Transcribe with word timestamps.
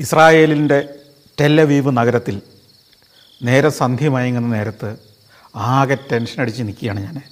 ഇസ്രായേലിന്റെ 0.00 0.88
ടെല്ലവീവ് 1.40 1.96
നഗരത്തിൽ 1.96 2.42
നേരെ 3.42 3.68
സന്ധി 3.68 4.08
മയങ്ങുന്ന 4.08 4.48
നേരത്ത് 4.48 4.96
ആകെ 5.56 5.94
ടെൻഷൻ 6.12 6.40
അടിച്ച് 6.40 6.62
നിൽക്കുകയാണ് 6.62 7.00
ഞാൻ. 7.00 7.22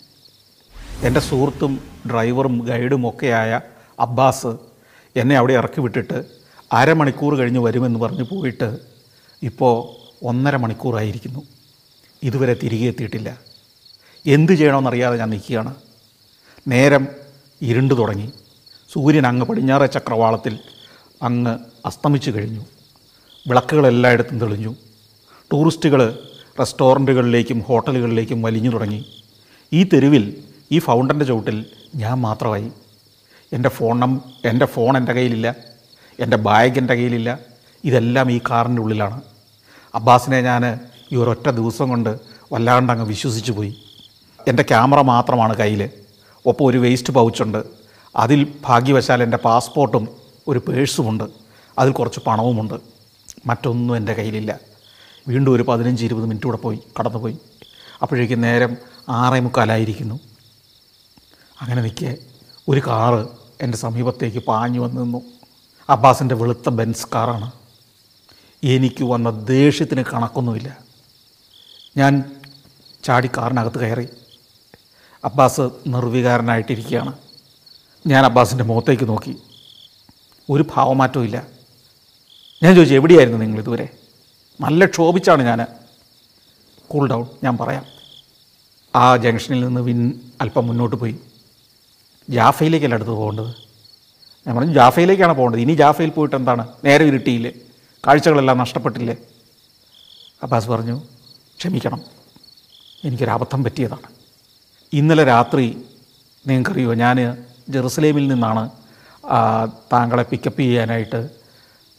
എന്റെ 1.02 1.20
സുഹൃത്തും 1.20 1.80
ഡ്രൈവറും 2.10 2.58
ഗൈഡും 2.58 3.08
ഒക്കെയായ 3.08 3.60
അബ്ബാസ് 4.00 4.56
എന്നെ 5.16 5.36
അവിടെ 5.36 5.52
ഇറക്കി 5.52 5.80
വിട്ടിട്ട് 5.80 6.24
അരമണിക്കൂർ 6.72 7.34
കഴിഞ്ഞ് 7.34 7.58
വരുമെന്ന് 7.58 7.98
പറഞ്ഞ് 7.98 8.22
പോയിട്ട് 8.22 8.78
ഇപ്പോൾ 9.42 9.76
ഒന്നര 10.26 10.56
മണിക്കൂറായിരിക്കുന്നു. 10.56 11.42
ഇതുവരെ 12.22 12.54
തിരികെ 12.54 12.86
എത്തിയിട്ടില്ല. 12.86 13.40
എന്ത് 14.26 14.52
ചെയ്യണമെന്നറിയാതെ 14.52 15.16
ഞാൻ 15.16 15.30
നിൽക്കുകയാണ്. 15.30 15.74
നേരം 16.68 17.08
ഇരുണ്ടു 17.62 17.94
തുടങ്ങി. 17.94 18.32
സൂര്യൻ 18.92 19.26
അങ്ങ് 19.26 19.46
പടിഞ്ഞാറേ 19.46 19.86
ചക്രവാളത്തിൽ 19.86 20.58
അങ്ങ് 21.22 21.58
അസ്തമിച്ചു 21.86 22.30
കഴിഞ്ഞു. 22.30 22.60
വിളക്കുകൾ 23.48 23.86
എല്ലായിടത്തും 23.86 24.40
തെളിഞ്ഞു. 24.40 24.74
ടൂറിസ്റ്റുകൾ 25.52 26.18
റെസ്റ്റോറന്റുകളിലേക്കും 26.60 27.60
ഹോട്ടലുകളിലേക്കും 27.60 28.42
വലിഞ്ഞു 28.42 28.70
തുടങ്ങി. 28.70 29.24
ഈ 29.72 29.82
തെരുവിൽ 29.82 30.44
ഈ 30.72 30.78
ഫൗണ്ടന്റെ 30.78 31.24
ചുവട്ടിൽ 31.24 31.66
ഞാൻ 31.94 32.20
മാത്രമായി. 32.20 32.72
എന്റെ 33.52 33.68
ഫോൺ 33.68 34.00
നം 34.00 34.20
എന്റെ 34.44 34.66
ഫോൺ 34.66 34.96
എന്റെ 34.96 35.12
കയ്യിലില്ല. 35.12 35.54
എന്റെ 36.20 36.36
ബാഗ് 36.36 36.78
എന്റെ 36.78 36.94
കയ്യിലില്ല. 36.94 37.38
ഇതെല്ലാം 37.84 38.30
ഈ 38.30 38.40
കാറിന്റെ 38.50 38.82
ഉള്ളിലാണ്. 38.82 39.20
അബ്ബാസിനെ 39.94 40.40
ഞാൻ 40.40 40.80
ഈ 41.12 41.16
ഒരൊറ്റ 41.16 41.48
ദിവസം 41.50 41.88
കൊണ്ട് 41.88 42.18
വല്ലാണ്ട് 42.52 42.92
അങ്ങ് 42.92 43.06
വിശ്വസിച്ചു 43.06 43.52
പോയി. 43.52 43.76
എന്റെ 44.48 44.62
ക്യാമറ 44.62 45.00
മാത്രമാണ് 45.00 45.56
കയ്യിൽ 45.56 45.90
ഒപ്പം 46.46 46.66
ഒരു 46.66 46.78
വേസ്റ്റ് 46.78 47.12
പൗച്ചുണ്ട്. 47.12 47.64
അതിൽ 48.16 48.46
ഭാഗ്യവശാൽ 48.64 49.22
എന്റെ 49.22 49.36
പാസ്പോർട്ടും 49.36 50.08
ഒരു 50.48 50.58
പേഴ്സുമുണ്ട് 50.58 51.45
അതിൽ 51.78 51.92
കുറച്ച് 51.92 52.20
പണവുമുണ്ട്. 52.26 52.74
മറ്റൊന്നും 53.46 53.96
എന്റെ 53.96 54.12
കയ്യിലില്ല. 54.12 54.58
വീണ്ടും 55.28 55.52
ഒരു 55.52 55.62
പതിനഞ്ച് 55.62 56.04
ഇരുപത് 56.04 56.24
മിനിറ്റ് 56.24 56.46
കൂടെ 56.46 56.56
പോയി 56.56 56.78
കടന്നുപോയി. 57.00 57.38
അപ്പോഴേക്കും 58.02 58.40
നേരം 58.40 58.76
ആറേ 59.08 59.40
മുക്കാലായിരിക്കുന്നു. 59.40 60.20
അങ്ങനെ 61.60 61.82
നിൽക്കെ 61.82 62.16
ഒരു 62.68 62.80
കാറ് 62.86 63.26
എന്റെ 63.60 63.78
സമീപത്തേക്ക് 63.78 64.38
പാഞ്ഞു 64.38 64.80
വന്നു 64.80 65.00
നിന്നു. 65.00 65.22
അബ്ബാസിന്റെ 65.90 66.34
വെളുത്ത 66.34 66.68
ബെൻസ് 66.68 67.06
കാറാണ് 67.14 67.52
എനിക്ക് 68.64 69.04
വന്ന 69.04 69.30
ദേഷ്യത്തിന് 69.30 70.04
കണക്കൊന്നുമില്ല. 70.12 70.78
ഞാൻ 71.96 72.40
ചാടി 73.04 73.28
കാറിനകത്ത് 73.28 73.78
കയറി. 73.78 74.08
അബ്ബാസ് 75.24 75.60
നിർവികാരനായിട്ടിരിക്കുകയാണ്. 75.86 77.12
ഞാൻ 78.06 78.24
അബ്ബാസിന്റെ 78.24 78.64
മുഖത്തേക്ക് 78.64 79.08
നോക്കി. 79.08 79.36
ഒരു 80.50 80.64
ഭാവമാറ്റവും 80.74 81.55
ഞാൻ 82.62 82.74
ചോദിച്ചു 82.74 82.94
എവിടെയായിരുന്നു 82.94 83.38
നിങ്ങൾ 83.38 83.58
ഇതുവരെ? 83.58 83.88
നല്ല 84.60 84.84
ക്ഷോഭിച്ചാണ് 84.86 85.42
ഞാൻ 85.42 85.66
കൂൾ 86.88 87.08
ഡൗൺ 87.08 87.26
ഞാൻ 87.44 87.56
പറയാം. 87.56 87.84
ആ 88.96 89.16
ജംഗ്ഷനിൽ 89.16 89.60
നിന്ന് 89.66 89.80
വിൻ 89.80 90.20
അല്പം 90.40 90.66
മുന്നോട്ട് 90.66 90.96
പോയി. 90.96 91.16
ജാഫയിലേക്കല്ല 92.30 92.94
അടുത്ത് 92.94 93.10
പോകേണ്ടത്? 93.10 93.48
ഞാൻ 94.46 94.56
പറഞ്ഞു 94.56 94.72
ജാഫയിലേക്കാണ് 94.74 95.32
പോകേണ്ടത്. 95.32 95.60
ഇനി 95.60 95.72
ജാഫയിൽ 95.72 96.10
പോയിട്ട് 96.10 96.36
എന്താണ്? 96.36 96.68
നേരെ 96.84 97.04
ഇരുട്ടിയില്ലേ? 97.04 97.52
കാഴ്ചകളെല്ലാം 98.06 98.58
നഷ്ടപ്പെട്ടില്ലേ? 98.58 99.16
അബ്ബാസ് 100.42 100.68
പറഞ്ഞു 100.68 101.00
ക്ഷമിക്കണം. 101.58 102.00
എനിക്കൊരു 103.04 103.30
അബദ്ധം 103.30 103.64
പറ്റിയതാണ്. 103.64 104.08
ഇന്നലെ 104.92 105.24
രാത്രി 105.24 105.84
നിങ്ങൾക്കറിയോ 106.46 106.94
ഞാൻ 106.94 107.44
ജെറുസലേമിൽ 107.68 108.28
നിന്നാണ് 108.28 108.70
താങ്കളെ 109.92 110.22
പിക്കപ്പ് 110.22 110.60
ചെയ്യാനായിട്ട് 110.60 111.35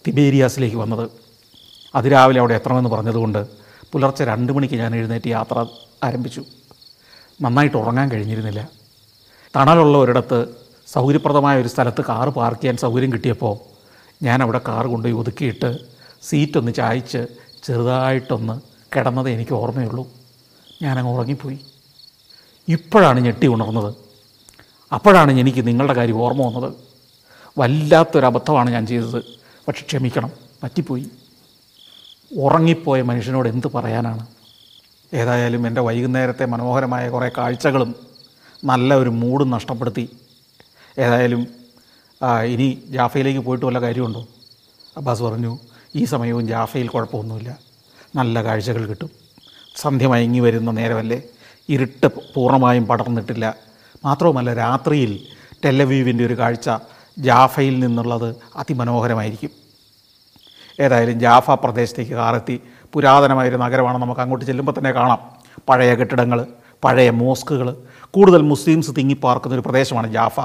തിബേരിയാസിലേക്ക് 0.07 0.75
വന്നത്. 0.75 1.09
അതിരാവിലെ 1.95 2.39
അവിടെ 2.39 2.53
എത്തണമെന്ന് 2.53 2.89
പറഞ്ഞതുകൊണ്ട് 2.89 3.47
പുലർച്ചെ 3.91 4.25
രണ്ട് 4.25 4.53
മണിക്ക് 4.53 4.75
ഞാൻ 4.75 4.95
എഴുന്നേറ്റ് 4.95 5.27
യാത്ര 5.27 5.65
ആരംഭിച്ചു. 6.03 6.43
നന്നായിട്ട് 7.41 7.77
ഉറങ്ങാൻ 7.77 8.11
കഴിഞ്ഞിരുന്നില്ല. 8.11 8.69
തണലുള്ള 9.55 9.97
ഒരിടത്ത് 9.97 10.45
സൗകര്യപ്രദമായ 10.87 11.61
ഒരു 11.61 11.67
സ്ഥലത്ത് 11.67 12.01
കാറ് 12.01 12.29
പാർക്ക് 12.29 12.61
ചെയ്യാൻ 12.61 12.77
സൗകര്യം 12.77 13.13
കിട്ടിയപ്പോൾ 13.13 13.57
ഞാൻ 14.23 14.43
അവിടെ 14.43 14.61
കാറ് 14.67 14.85
കൊണ്ടുപോയി 14.85 15.19
ഒതുക്കിയിട്ട് 15.19 15.77
സീറ്റൊന്ന് 16.21 16.71
ചായച്ച് 16.71 17.27
ചെറുതായിട്ടൊന്ന് 17.63 18.59
കിടന്നത് 18.95 19.29
എനിക്ക് 19.29 19.51
ഓർമ്മയുള്ളൂ. 19.51 20.07
ഞാനങ്ങ് 20.81 21.13
ഉറങ്ങിപ്പോയി. 21.13 21.59
ഇപ്പോഴാണ് 22.67 23.19
ഞെട്ടി 23.19 23.47
ഉണർന്നത്. 23.47 23.95
അപ്പോഴാണ് 24.93 25.31
എനിക്ക് 25.31 25.67
നിങ്ങളുടെ 25.67 25.93
കാര്യം 25.93 26.17
ഓർമ്മ 26.21 26.41
വന്നത്. 26.41 26.73
വല്ലാത്തൊരബദ്ധമാണ് 27.57 28.69
ഞാൻ 28.69 28.87
ചെയ്തത്. 28.87 29.36
പക്ഷെ 29.67 29.83
ക്ഷമിക്കണം 29.85 30.31
പറ്റിപ്പോയി. 30.63 31.05
ഉറങ്ങിപ്പോയ 32.37 33.01
മനുഷ്യനോട് 33.01 33.49
എന്ത് 33.49 33.67
പറയാനാണ്? 33.67 34.25
ഏതായാലും 35.13 35.67
എന്റെ 35.67 35.81
വൈകുന്നേരത്തെ 35.81 36.45
മനോഹരമായ 36.45 37.09
കുറേ 37.09 37.29
കാഴ്ചകളും 37.37 37.95
നല്ല 38.63 38.93
ഒരു 38.93 39.09
മൂഡും 39.09 39.49
നഷ്ടപ്പെടുത്തി. 39.49 40.09
ഏതായാലും 40.99 41.47
ഇനി 42.45 42.83
ജാഫയിലേക്ക് 42.87 43.39
പോയിട്ട് 43.39 43.65
വല്ല 43.65 43.79
കാര്യമുണ്ടോ? 43.79 44.27
അബ്ബാസ് 44.97 45.23
പറഞ്ഞു 45.23 45.59
ഈ 45.95 46.05
സമയവും 46.05 46.47
ജാഫയിൽ 46.47 46.87
കുഴപ്പമൊന്നുമില്ല. 46.87 47.57
നല്ല 48.15 48.43
കാഴ്ചകൾ 48.43 48.85
കിട്ടും. 48.85 49.09
സന്ധ്യ 49.75 50.07
മയങ്ങി 50.07 50.39
വരുന്ന 50.39 50.71
നേരമല്ലേ? 50.71 51.21
ഇരുട്ട് 51.69 52.07
പൂർണമായും 52.35 52.85
പടർന്നിട്ടില്ല. 52.85 53.55
മാത്രവുമല്ല 54.05 54.53
രാത്രിയിൽ 54.53 55.19
ടെല്ലവീവിന്റെ 55.65 56.25
ഒരു 56.25 56.37
കാഴ്ച 56.37 56.69
ജാഫയിൽ 57.17 57.79
നിന്നുള്ളത് 57.79 58.35
അതിമനോഹരമായിരിക്കും. 58.55 59.49
ഏതായാലും 60.79 61.19
ജാഫ 61.19 61.51
പ്രദേശത്തേക്ക് 61.51 62.11
കാറെത്തി. 62.11 62.61
പുരാതനമായൊരു 62.93 63.57
നഗരമാണ് 63.57 63.97
നമുക്ക് 63.97 64.21
അങ്ങോട്ട് 64.21 64.45
ചെല്ലുമ്പോൾ 64.45 64.73
തന്നെ 64.77 64.91
കാണാം. 64.91 65.19
പഴയ 65.69 65.95
കെട്ടിടങ്ങൾ 65.95 66.45
പഴയ 66.83 67.09
മോസ്കുകൾ 67.09 67.77
കൂടുതൽ 68.11 68.41
മുസ്ലിംസ് 68.41 68.91
തിങ്ങിപ്പാർക്കുന്ന 68.97 69.55
ഒരു 69.55 69.61
പ്രദേശമാണ് 69.61 70.13
ജാഫ. 70.13 70.39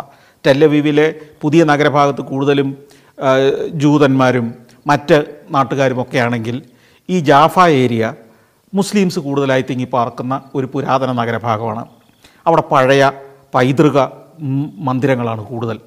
ടെല്ലവീവിലെ 0.47 1.15
പുതിയ 1.41 1.65
നഗരഭാഗത്ത് 1.65 2.21
കൂടുതലും 2.21 2.77
ജൂതന്മാരും 3.75 4.55
മറ്റ് 4.87 5.19
നാട്ടുകാരും 5.50 6.03
ഒക്കെ 6.03 6.19
ആണെങ്കിൽ 6.19 6.62
ഈ 7.11 7.21
ജാഫ 7.21 7.59
ഏരിയ 7.61 8.15
മുസ്ലിംസ് 8.75 9.19
കൂടുതലായി 9.19 9.65
തിങ്ങിപ്പാർക്കുന്ന 9.71 10.43
ഒരു 10.55 10.66
പുരാതന 10.75 11.12
നഗരഭാഗമാണ്. 11.12 11.84
അവിടെ 12.47 12.62
പഴയ 12.72 13.12
പൈതൃക 13.55 13.99
മന്ദിരങ്ങളാണ് 14.88 15.44
കൂടുതൽ. 15.47 15.81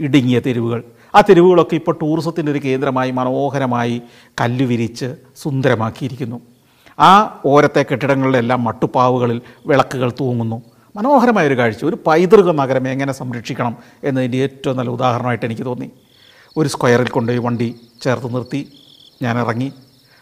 ഇടുങ്ങിയ 0.00 0.40
തെരുവുകൾ. 0.40 0.84
ആ 1.14 1.20
തെരുവുകളൊക്കെ 1.20 1.74
ഇപ്പോൾ 1.74 1.98
ടൂറിസത്തിന്റെ 2.02 2.52
ഒരു 2.52 2.58
കേന്ദ്രമായി 2.58 3.10
മനോഹരമായി 3.10 4.02
കല്ലുവിരിച്ച് 4.40 5.14
സുന്ദരമാക്കിയിരിക്കുന്നു. 5.36 6.40
ആ 6.98 7.40
ഓരത്തെ 7.46 7.86
കെട്ടിടങ്ങളിലെല്ലാം 7.90 8.64
മട്ടുപ്പാവുകളിൽ 8.64 9.40
വിളക്കുകൾ 9.66 10.12
തൂങ്ങുന്നു. 10.20 10.62
മനോഹരമായ 10.96 11.46
ഒരു 11.46 11.58
കാഴ്ച. 11.58 11.84
ഒരു 11.84 11.98
പൈതൃക 12.06 12.50
നഗരം 12.50 12.88
എങ്ങനെ 12.88 13.12
സംരക്ഷിക്കണം 13.12 13.76
എന്നതിന്റെ 14.04 14.38
ഏറ്റവും 14.38 14.76
നല്ല 14.76 14.90
ഉദാഹരണമായിട്ട് 14.90 15.46
എനിക്ക് 15.46 15.62
തോന്നി. 15.62 15.90
ഒരു 16.56 16.68
സ്ക്വയറിൽ 16.68 17.08
കൊണ്ടുപോയി 17.08 17.38
വണ്ടി 17.38 17.74
ചേർത്ത് 18.02 18.34
നിർത്തി. 18.34 18.72
ഞാൻ 19.22 19.38
ഇറങ്ങി. 19.38 19.72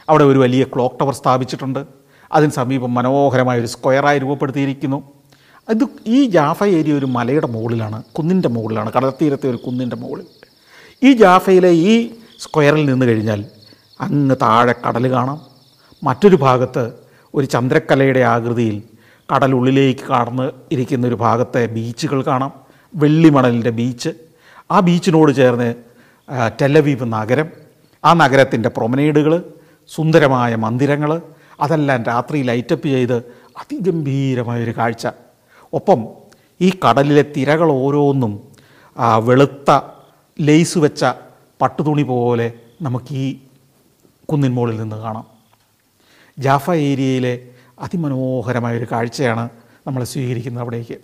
അവിടെ 0.09 0.25
ഒരു 0.25 0.39
വലിയ 0.39 0.65
ക്ലോക്ക് 0.65 1.01
ടവർ 1.01 1.15
സ്ഥാപിച്ചിട്ടുണ്ട്. 1.15 1.85
അതിന് 2.33 2.51
സമീപം 2.51 2.95
മനോഹരമായ 2.95 3.59
ഒരു 3.59 3.67
സ്ക്വയറായി 3.67 4.19
രൂപപ്പെടുത്തിയിരിക്കുന്നു. 4.19 5.16
ഇത് 5.71 5.85
ഈ 6.07 6.27
ജാഫ 6.27 6.65
ഏരിയ 6.65 6.93
ഒരു 6.99 7.07
മലയുടെ 7.07 7.47
മുകളിലാണ് 7.47 8.03
കുന്നിന്റെ 8.03 8.49
മുകളിലാണ് 8.49 8.93
കടൽത്തീരത്തെ 8.93 9.51
ഒരു 9.51 9.57
കുന്നിന്റെ 9.57 9.97
മുകളിൽ. 9.97 10.27
ഈ 11.03 11.13
ജാഫയിലെ 11.13 11.71
ഈ 11.71 12.11
സ്ക്വയറിൽ 12.41 12.85
നിന്ന് 12.91 13.07
കഴിഞ്ഞാൽ 13.07 13.45
അങ്ങ് 14.01 14.37
താഴെ 14.43 14.75
കടൽ 14.87 15.11
കാണാം. 15.11 15.41
മറ്റൊരു 16.05 16.37
ഭാഗത്ത് 16.37 16.93
ഒരു 17.35 17.47
ചന്ദ്രക്കലയുടെ 17.47 18.21
ആകൃതിയിൽ 18.21 18.83
കടലുള്ളിലേക്ക് 19.35 20.01
കടന്ന് 20.01 20.51
ഇരിക്കുന്ന 20.73 21.07
ഒരു 21.07 21.15
ഭാഗത്തെ 21.15 21.67
ബീച്ചുകൾ 21.67 22.23
കാണാം. 22.23 22.53
വെള്ളിമണലിന്റെ 22.95 23.71
ബീച്ച്. 23.71 24.11
ആ 24.71 24.81
ബീച്ചിനോട് 24.81 25.33
ചേർന്ന് 25.33 25.75
ടെലവീപ് 26.61 27.13
നഗരം 27.13 27.49
ആ 28.05 28.13
നഗരത്തിന്റെ 28.13 28.69
പ്രൊമനേഡുകൾ 28.69 29.33
സുന്ദരമായ 29.89 30.55
മന്ദിരങ്ങൾ 30.55 31.23
അതെല്ലാം 31.61 32.03
രാത്രി 32.05 32.43
ലൈറ്റപ്പ് 32.43 32.89
ചെയ്ത് 32.89 33.17
അതിഗംഭീരമായൊരു 33.61 34.71
കാഴ്ച. 34.79 35.07
ഒപ്പം 35.73 36.07
ഈ 36.61 36.71
കടലിലെ 36.71 37.25
തിരകൾ 37.37 37.73
ഓരോന്നും 37.73 38.43
വെളുത്ത 39.19 39.81
ലേസ് 40.41 40.79
വെച്ച 40.79 41.05
പട്ടുതുണി 41.63 42.03
പോലെ 42.03 42.53
നമുക്ക് 42.83 43.15
ഈ 43.15 43.37
കുന്നിൻ 44.25 44.55
മുകളിൽ 44.55 44.81
നിന്ന് 44.81 44.97
കാണാം. 44.97 45.27
ജാഫ 46.39 46.71
ഏരിയയിലെ 46.71 47.49
അതിമനോഹരമായൊരു 47.79 48.87
കാഴ്ചയാണ് 48.93 49.51
നമ്മൾ 49.87 50.05
സ്വീകരിക്കുന്നത് 50.05 50.63
അവിടേക്ക്. 50.63 50.97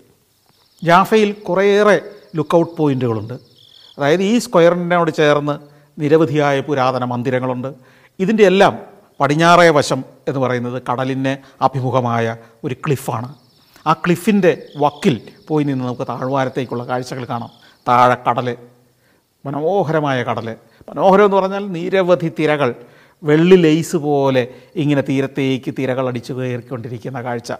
ജാഫയിൽ 0.84 1.32
കുറേയേറെ 1.32 2.00
ലുക്കൗട്ട് 2.36 2.76
പോയിന്റുകളുണ്ട് 2.76 3.34
അതായത് 3.98 4.22
ഈ 4.22 4.38
സ്ക്വയറിനോട് 4.38 5.10
ചേർന്ന് 5.10 5.58
നിരവധിയായ 6.02 6.60
പുരാതന 6.60 7.04
മന്ദിരങ്ങളുണ്ട്. 7.04 7.74
ഇതിന്റെ 8.18 8.44
എല്ലാം 8.44 8.78
പടിഞ്ഞാറേ 9.20 9.68
വശം 9.68 10.04
എന്ന് 10.28 10.40
പറയുന്നത് 10.40 10.82
കടലിനെ 10.90 11.38
അഭിമുഖമായ 11.62 12.36
ഒരു 12.64 12.74
ക്ലിഫാണ് 12.74 13.41
ആ 13.86 13.92
ക്ലിഫിന്റെ 13.92 14.62
വക്കിൽ 14.76 15.20
പോയി 15.48 15.64
നിന്ന് 15.64 15.84
നമുക്ക് 15.84 16.06
താഴ്വാരത്തേക്കുള്ള 16.08 16.86
കാഴ്ചകൾ 16.86 17.24
കാണാം. 17.24 17.50
താഴെ 17.88 18.16
കടൽ 18.28 18.56
മനോഹരമായ 19.46 20.22
കടൽ 20.22 20.56
മനോഹരം 20.88 21.24
എന്ന് 21.24 21.36
പറഞ്ഞാൽ 21.36 21.72
നിരവധി 21.72 22.32
തിരകൾ. 22.38 22.74
വെള്ളി 23.22 23.56
ലെയ്സ് 23.56 23.96
പോലെ 23.96 24.48
ഇങ്ങനെ 24.76 25.02
തീരത്തേക്ക് 25.02 25.74
തിരകൾ 25.78 26.08
അടിച്ചു 26.08 26.32
കയറിക്കൊണ്ടിരിക്കുന്ന 26.32 27.22
കാഴ്ച. 27.22 27.52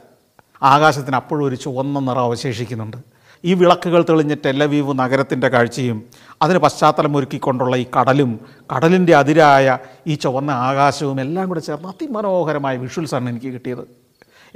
ആകാശത്തിന് 0.63 1.17
അപ്പോഴും 1.17 1.45
ഒരു 1.45 1.55
ചുവന്ന 1.55 1.99
നിറം 1.99 2.21
അവശേഷിക്കുന്നുണ്ട്. 2.21 2.97
ഈ 3.45 3.55
വിളക്കുകൾ 3.55 4.03
തെളിഞ്ഞ 4.03 4.35
ടെല്ലവീവ് 4.35 4.99
നഗരത്തിന്റെ 4.99 5.49
കാഴ്ചയും 5.49 6.05
അതിന് 6.43 6.59
പശ്ചാത്തലം 6.59 7.17
ഒരുക്കിക്കൊണ്ടുള്ള 7.17 7.77
ഈ 7.77 7.87
കടലും 8.01 8.41
കടലിന്റെ 8.77 9.17
അതിരായ 9.17 9.79
ഈ 10.07 10.15
ചുവന്ന 10.15 10.51
ആകാശവും 10.51 11.21
എല്ലാം 11.21 11.49
കൂടെ 11.49 11.61
ചേർന്ന് 11.61 11.89
അതിമനോഹരമായ 11.89 12.77
വിഷ്വൽസാണ് 12.77 13.31
എനിക്ക് 13.31 13.47
കിട്ടിയത്. 13.47 13.85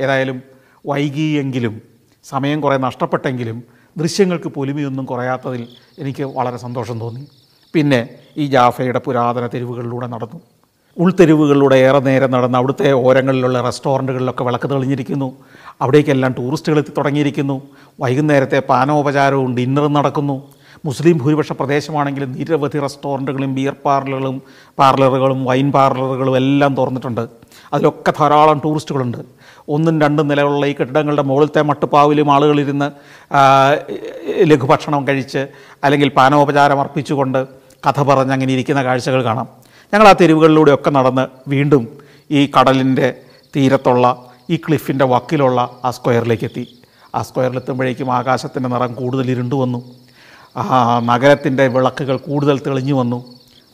ഏതായാലും 0.00 0.55
വൈകിയെങ്കിലും 0.86 1.82
സമയം 2.24 2.60
കുറേ 2.60 2.76
നഷ്ടപ്പെട്ടെങ്കിലും 2.76 3.62
ദൃശ്യങ്ങൾക്ക് 3.98 4.48
പൊലിമയൊന്നും 4.48 5.04
കുറയാത്തതിൽ 5.04 5.66
എനിക്ക് 5.98 6.22
വളരെ 6.22 6.56
സന്തോഷം 6.56 7.00
തോന്നി. 7.00 7.26
പിന്നെ 7.74 8.08
ഈ 8.36 8.46
ജാഫയുടെ 8.46 8.98
പുരാതന 8.98 9.46
തെരുവുകളിലൂടെ 9.46 10.06
നടന്നു. 10.06 10.40
ഉൾത്തെരുവുകളിലൂടെ 10.98 11.76
ഏറെ 11.76 11.98
നേരം 11.98 12.30
നടന്ന് 12.30 12.58
അവിടുത്തെ 12.58 12.92
ഓരങ്ങളിലുള്ള 12.92 13.60
റെസ്റ്റോറന്റുകളിലൊക്കെ 13.60 14.44
വിളക്ക് 14.44 14.70
തെളിഞ്ഞിരിക്കുന്നു. 14.70 15.36
അവിടേക്കെല്ലാം 15.80 16.34
ടൂറിസ്റ്റുകൾ 16.38 16.78
എത്തി 16.78 16.92
തുടങ്ങിയിരിക്കുന്നു. 16.98 17.62
വൈകുന്നേരത്തെ 18.00 18.62
പാനോപചാരവും 18.68 19.56
ഡിന്നറും 19.56 19.92
നടക്കുന്നു. 19.92 20.42
മുസ്ലിം 20.84 21.18
ഭൂരിപക്ഷ 21.18 21.52
പ്രദേശമാണെങ്കിലും 21.52 22.32
നിരവധി 22.32 22.78
റെസ്റ്റോറന്റുകളും 22.78 23.54
ബിയർ 23.54 23.76
പാർലറുകളും 23.84 24.42
പാർലറുകളും 24.78 25.44
വൈൻ 25.44 25.72
പാർലറുകളും 25.72 26.36
എല്ലാം 26.36 26.74
തുറന്നിട്ടുണ്ട്. 26.74 27.28
അതിലൊക്കെ 27.72 28.12
ധാരാളം 28.18 28.60
ടൂറിസ്റ്റുകളുണ്ട്. 28.64 29.35
ഒന്നും 29.68 30.00
രണ്ടും 30.00 30.28
നിലയുള്ള 30.28 30.66
ഈ 30.66 30.74
കെട്ടിടങ്ങളുടെ 30.80 31.22
മുകളിലത്തെ 31.22 31.62
മട്ടുപ്പാവിലും 31.62 32.32
ആളുകളിരുന്ന് 32.34 32.88
ലഘുഭക്ഷണം 34.50 35.08
കഴിച്ച് 35.08 35.46
അല്ലെങ്കിൽ 35.84 36.08
പാനോപചാരം 36.08 36.80
അർപ്പിച്ചുകൊണ്ട് 36.80 37.46
കഥ 37.86 38.02
പറഞ്ഞ് 38.02 38.32
അങ്ങനെ 38.32 38.52
ഇരിക്കുന്ന 38.52 38.84
കാഴ്ചകൾ 38.84 39.24
കാണാം. 39.24 39.48
ഞങ്ങൾ 39.94 40.08
ആ 40.08 40.14
തെരുവുകളിലൂടെയൊക്കെ 40.20 40.90
നടന്ന് 40.90 41.26
വീണ്ടും 41.48 41.88
ഈ 42.30 42.50
കടലിന്റെ 42.60 43.14
തീരത്തുള്ള 43.56 44.06
ഈ 44.50 44.56
ക്ലിഫിന്റെ 44.56 45.04
വക്കിലുള്ള 45.04 45.60
ആ 45.84 45.90
സ്ക്വയറിലേക്ക് 45.90 46.44
എത്തി. 46.44 46.64
ആ 47.14 47.22
സ്ക്വയറിലെത്തുമ്പോഴേക്കും 47.22 48.12
ആകാശത്തിന്റെ 48.12 48.68
നിറം 48.68 48.94
കൂടുതൽ 48.94 49.30
ഇരുണ്ടു 49.30 49.54
വന്നു. 49.54 49.80
നഗരത്തിന്റെ 51.04 51.66
വിളക്കുകൾ 51.66 52.16
കൂടുതൽ 52.16 52.58
തെളിഞ്ഞു 52.58 52.94
വന്നു. 52.94 53.24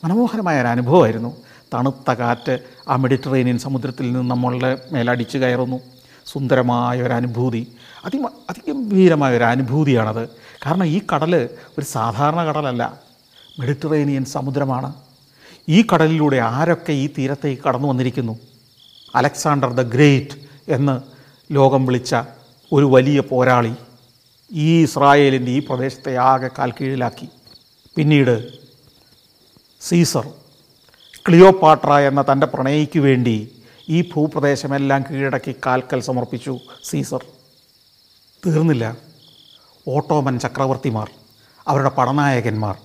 മനോഹരമായ 0.04 0.60
ഒരു 0.60 0.68
അനുഭവമായിരുന്നു. 0.68 1.32
തണുത്ത 1.72 2.10
കാറ്റ് 2.10 2.58
ആ 2.88 2.96
മെഡിറ്ററേനിയൻ 2.96 3.58
സമുദ്രത്തിൽ 3.58 4.12
നിന്ന് 4.12 4.30
നമ്മളുടെ 4.30 4.78
മേലടിച്ചു 4.92 5.38
കയറുന്നു. 5.38 5.80
സുന്ദരമായ 6.26 7.02
ഒരു 7.02 7.12
അനുഭൂതി. 7.12 7.72
അതി 8.04 8.16
അതിഗംഭീരമായ 8.50 9.36
ഒരു 9.36 9.44
അനുഭൂതിയാണത്. 9.44 10.28
കാരണം 10.66 10.86
ഈ 10.86 11.00
കടൽ 11.14 11.48
ഒരു 11.78 11.84
സാധാരണ 11.84 12.44
കടലല്ല. 12.44 13.00
മെഡിറ്ററേനിയൻ 13.58 14.24
സമുദ്രമാണ്. 14.24 14.94
ഈ 15.68 15.84
കടലിലൂടെ 15.94 16.36
ആരൊക്കെ 16.36 16.92
ഈ 16.92 17.08
തീരത്തേക്ക് 17.18 17.62
കടന്നു 17.62 17.88
വന്നിരിക്കുന്നു? 17.88 18.38
അലക്സാണ്ടർ 19.14 19.72
ദ 19.72 19.82
ഗ്രേറ്റ് 19.82 20.38
എന്ന് 20.68 21.00
ലോകം 21.54 21.86
വിളിച്ച 21.86 22.16
ഒരു 22.72 22.84
വലിയ 22.84 23.20
പോരാളി 23.20 23.74
ഈ 24.52 24.82
ഇസ്രായേലിന്റെ 24.82 25.52
ഈ 25.52 25.58
പ്രദേശത്തെ 25.58 26.16
ആകെ 26.16 26.50
കാൽ 26.58 26.70
കീഴിലാക്കി 26.70 27.28
പിന്നീട് 27.96 28.48
സീസർ. 29.80 30.28
ക്ലിയോപാട്ര 31.28 31.92
എന്ന 31.92 32.24
തന്റെ 32.32 32.46
പ്രണയിക്ക് 32.46 32.98
വേണ്ടി 32.98 33.62
ഈ 33.88 34.10
ഭൂപ്രദേശമെല്ലാം 34.14 35.04
കീഴടക്കി 35.10 35.54
കാൽക്കൽ 35.66 36.00
സമർപ്പിച്ചു 36.00 36.58
സീസർ. 36.84 37.24
തീർന്നില്ല. 38.46 38.96
ഓട്ടോമൻ 39.88 40.38
ചക്രവർത്തിമാർ 40.38 41.10
അവരുടെ 41.68 41.88
പടനായകന്മാർ 41.88 42.76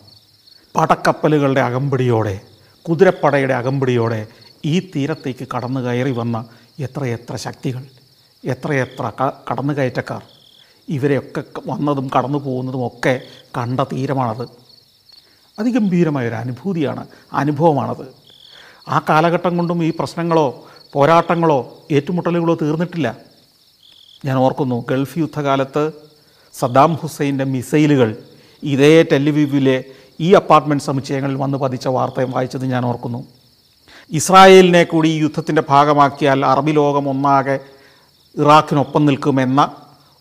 പടക്കപ്പലുകളുടെ 0.75 1.62
അകമ്പടിയോടെ 1.62 2.39
കുതിരപ്പടയുടെ 2.89 3.54
അകമ്പടിയോടെ 3.54 4.28
ഈ 4.66 4.80
തീരത്തേക്ക് 4.95 5.48
കടന്നു 5.56 5.80
കയറി 5.80 6.12
വന്ന 6.12 6.45
എത്രയെത്ര 6.80 7.36
ശക്തികൾ 7.36 7.84
എത്രയെത്ര 8.45 9.12
കടന്നു 9.51 9.74
കയറ്റക്കാർ 9.74 10.24
ഇവരെയൊക്കെ 10.89 11.44
വന്നതും 11.68 12.10
കടന്നു 12.18 12.38
പോകുന്നതും 12.38 12.88
ഒക്കെ 12.88 13.22
കണ്ട 13.57 13.80
തീരമാണത്. 13.81 14.50
അതിഗംഭീരമായൊരു 15.60 16.36
അനുഭൂതിയാണ് 16.36 17.07
അനുഭവമാണത്. 17.34 18.26
ആ 18.89 19.01
കാലഘട്ടം 19.10 19.57
കൊണ്ടും 19.57 19.84
ഈ 19.84 19.94
പ്രശ്നങ്ങളോ 20.00 20.68
പോരാട്ടങ്ങളോ 20.94 21.78
ഏറ്റുമുട്ടലുകളോ 21.92 22.57
തീർന്നിട്ടില്ല. 22.62 23.18
ഞാൻ 24.25 24.38
ഓർക്കുന്നു 24.38 24.86
ഗൾഫ് 24.89 25.19
യുദ്ധകാലത്ത് 25.19 25.92
സദ്ദാം 26.54 26.94
ഹുസൈന്റെ 26.94 27.44
മിസൈലുകൾ 27.44 28.16
ഇതേ 28.63 29.04
ടെലിവ്യൂവിലെ 29.04 29.84
ഈ 30.19 30.34
അപ്പാർട്ട്മെന്റ് 30.34 30.84
സമുച്ചയങ്ങളിൽ 30.84 31.36
വന്ന് 31.36 31.57
പതിച്ച 31.57 31.88
വാർത്തയും 31.88 32.31
വായിച്ചത് 32.31 32.66
ഞാൻ 32.66 32.86
ഓർക്കുന്നു. 32.86 33.25
ഇസ്രായേലിനെ 34.12 34.84
കൂടി 34.84 35.10
ഈ 35.10 35.18
യുദ്ധത്തിന്റെ 35.18 35.63
ഭാഗമാക്കിയാൽ 35.69 36.45
അറബി 36.45 36.72
ലോകം 36.72 37.10
ഒന്നാകെ 37.10 37.60
ഇറാഖിനൊപ്പം 38.38 39.06
നിൽക്കുമെന്ന 39.06 39.72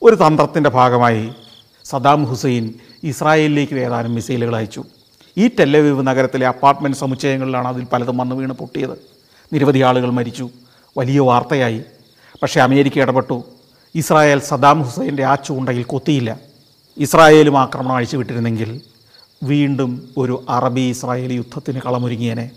ഒരു 0.02 0.14
തന്ത്രത്തിന്റെ 0.14 0.70
ഭാഗമായി 0.70 1.32
സദ്ദാം 1.84 2.24
ഹുസൈൻ 2.24 2.74
ഇസ്രായേലിലേക്ക് 3.04 3.74
ഏതാനും 3.74 4.14
മിസൈലുകൾ 4.14 4.56
അയച്ചു. 4.56 4.84
ഈ 5.38 5.48
ടെല്ലവീവ് 5.48 6.06
നഗരത്തിലെ 6.06 6.46
അപ്പാർട്ട്മെന്റ് 6.46 6.96
സമുച്ചയങ്ങളിലാണ് 6.96 7.68
അതിൽ 7.68 7.84
പലതും 7.84 8.16
വന്ന് 8.16 8.36
വീണ് 8.36 8.52
പൊട്ടിയത്. 8.52 8.98
നിരവധി 9.52 9.78
ആളുകൾ 9.78 10.10
മരിച്ചു. 10.10 10.50
വലിയ 10.98 11.20
വാർത്തയായി. 11.20 11.82
പക്ഷേ 12.42 12.60
അമേരിക്ക 12.60 12.98
ഇടപെട്ടു. 12.98 13.44
ഇസ്രായേൽ 13.94 14.40
സദാം 14.40 14.82
ഹുസൈന്റെ 14.82 15.24
ആ 15.24 15.34
ചൂണ്ടയിൽ 15.34 15.82
കൊത്തിയില്ല. 15.82 16.40
ഇസ്രായേലും 16.96 17.58
ആക്രമണം 17.58 17.92
അഴിച്ചുവിട്ടിരുന്നെങ്കിൽ 17.92 18.80
വീണ്ടും 19.42 20.08
ഒരു 20.16 20.46
അറബി 20.48 20.80
ഇസ്രായേൽ 20.80 21.32
യുദ്ധത്തിന് 21.32 21.80
കളമൊരുങ്ങിയനെ. 21.80 22.50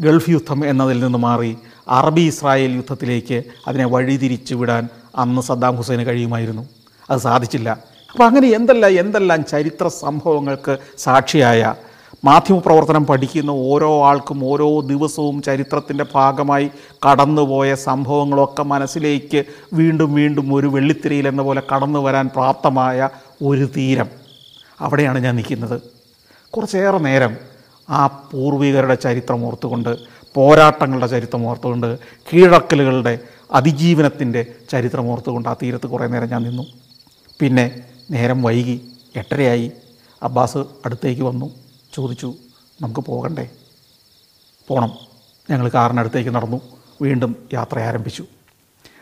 ഗൾഫ് 0.00 0.30
യുദ്ധം 0.30 0.70
എന്നതിൽ 0.70 1.00
നിന്ന് 1.00 1.18
മാറി 1.18 1.56
അറബി 1.88 2.20
ഇസ്രായേൽ 2.20 2.70
യുദ്ധത്തിലേക്ക് 2.70 3.42
അതിനെ 3.68 3.86
വഴിതിരിച്ചു 3.86 4.54
വിടാൻ 4.54 4.88
അന്ന് 5.16 5.42
സദ്ദാം 5.42 5.76
ഹുസൈന് 5.76 6.06
കഴിയുമായിരുന്നു. 6.06 6.68
അത് 7.10 7.20
സാധിച്ചില്ല. 7.20 7.97
അപ്പോൾ 8.18 8.28
അങ്ങനെ 8.30 8.48
എന്തല്ല 8.56 8.86
എന്തെല്ലാം 9.00 9.40
ചരിത്ര 9.50 9.88
സംഭവങ്ങൾക്ക് 9.88 10.72
സാക്ഷിയായ 10.98 11.60
മാധ്യമപ്രവർത്തനം 12.24 13.04
പഠിക്കുന്ന 13.06 13.52
ഓരോ 13.72 13.90
ആൾക്കും 14.06 14.38
ഓരോ 14.44 14.66
ദിവസവും 14.88 15.36
ചരിത്രത്തിന്റെ 15.42 16.04
ഭാഗമായി 16.14 16.66
കടന്നുപോയ 17.06 17.68
സംഭവങ്ങളൊക്കെ 17.84 18.64
മനസ്സിലേക്ക് 18.72 19.40
വീണ്ടും 19.78 20.10
വീണ്ടും 20.14 20.46
ഒരു 20.54 20.66
വെള്ളിത്തിരയിൽ 20.66 21.26
എന്ന 21.28 21.42
പോലെ 21.42 21.62
കടന്നു 21.72 22.00
വരാൻ 22.06 22.28
പ്രാപ്തമായ 22.36 23.08
ഒരു 23.42 23.66
തീരം 23.76 24.08
അവിടെയാണ് 24.80 25.20
ഞാൻ 25.26 25.36
നിൽക്കുന്നത്. 25.36 25.76
കുറച്ചേറെ 26.54 27.00
നേരം 27.08 27.34
ആ 27.88 28.00
പൂർവികരുടെ 28.32 28.96
ചരിത്രം 29.06 29.44
ഓർത്തുകൊണ്ട് 29.50 29.92
പോരാട്ടങ്ങളുടെ 30.36 31.06
ചരിത്രം 31.06 31.44
ഓർത്തുകൊണ്ട് 31.50 31.88
കീഴക്കലുകളുടെ 32.32 33.14
അതിജീവനത്തിന്റെ 33.60 34.42
ചരിത്രം 34.74 35.06
ഓർത്തുകൊണ്ട് 35.14 35.48
ആ 35.48 35.56
തീരത്ത് 35.62 35.86
കുറേ 35.86 36.08
നേരം 36.16 36.30
ഞാൻ 36.34 36.42
നിന്നു. 36.48 36.66
പിന്നെ 37.40 37.66
നേരം 38.10 38.42
വൈകി 38.42 38.92
എട്ടരയായി 39.16 39.72
അബ്ബാസ് 40.22 40.58
അടുത്തേക്ക് 40.58 41.22
വന്നു 41.22 41.50
ചോദിച്ചു 41.94 42.34
നമുക്ക് 42.82 43.00
പോകണ്ടേ? 43.00 43.50
പോകണം 44.68 44.92
ഞങ്ങൾ 45.50 45.68
കാറിനടുത്തേക്ക് 45.68 46.30
നടന്നു 46.30 46.60
വീണ്ടും 47.02 47.48
യാത്ര 47.52 47.78
ആരംഭിച്ചു. 47.78 48.24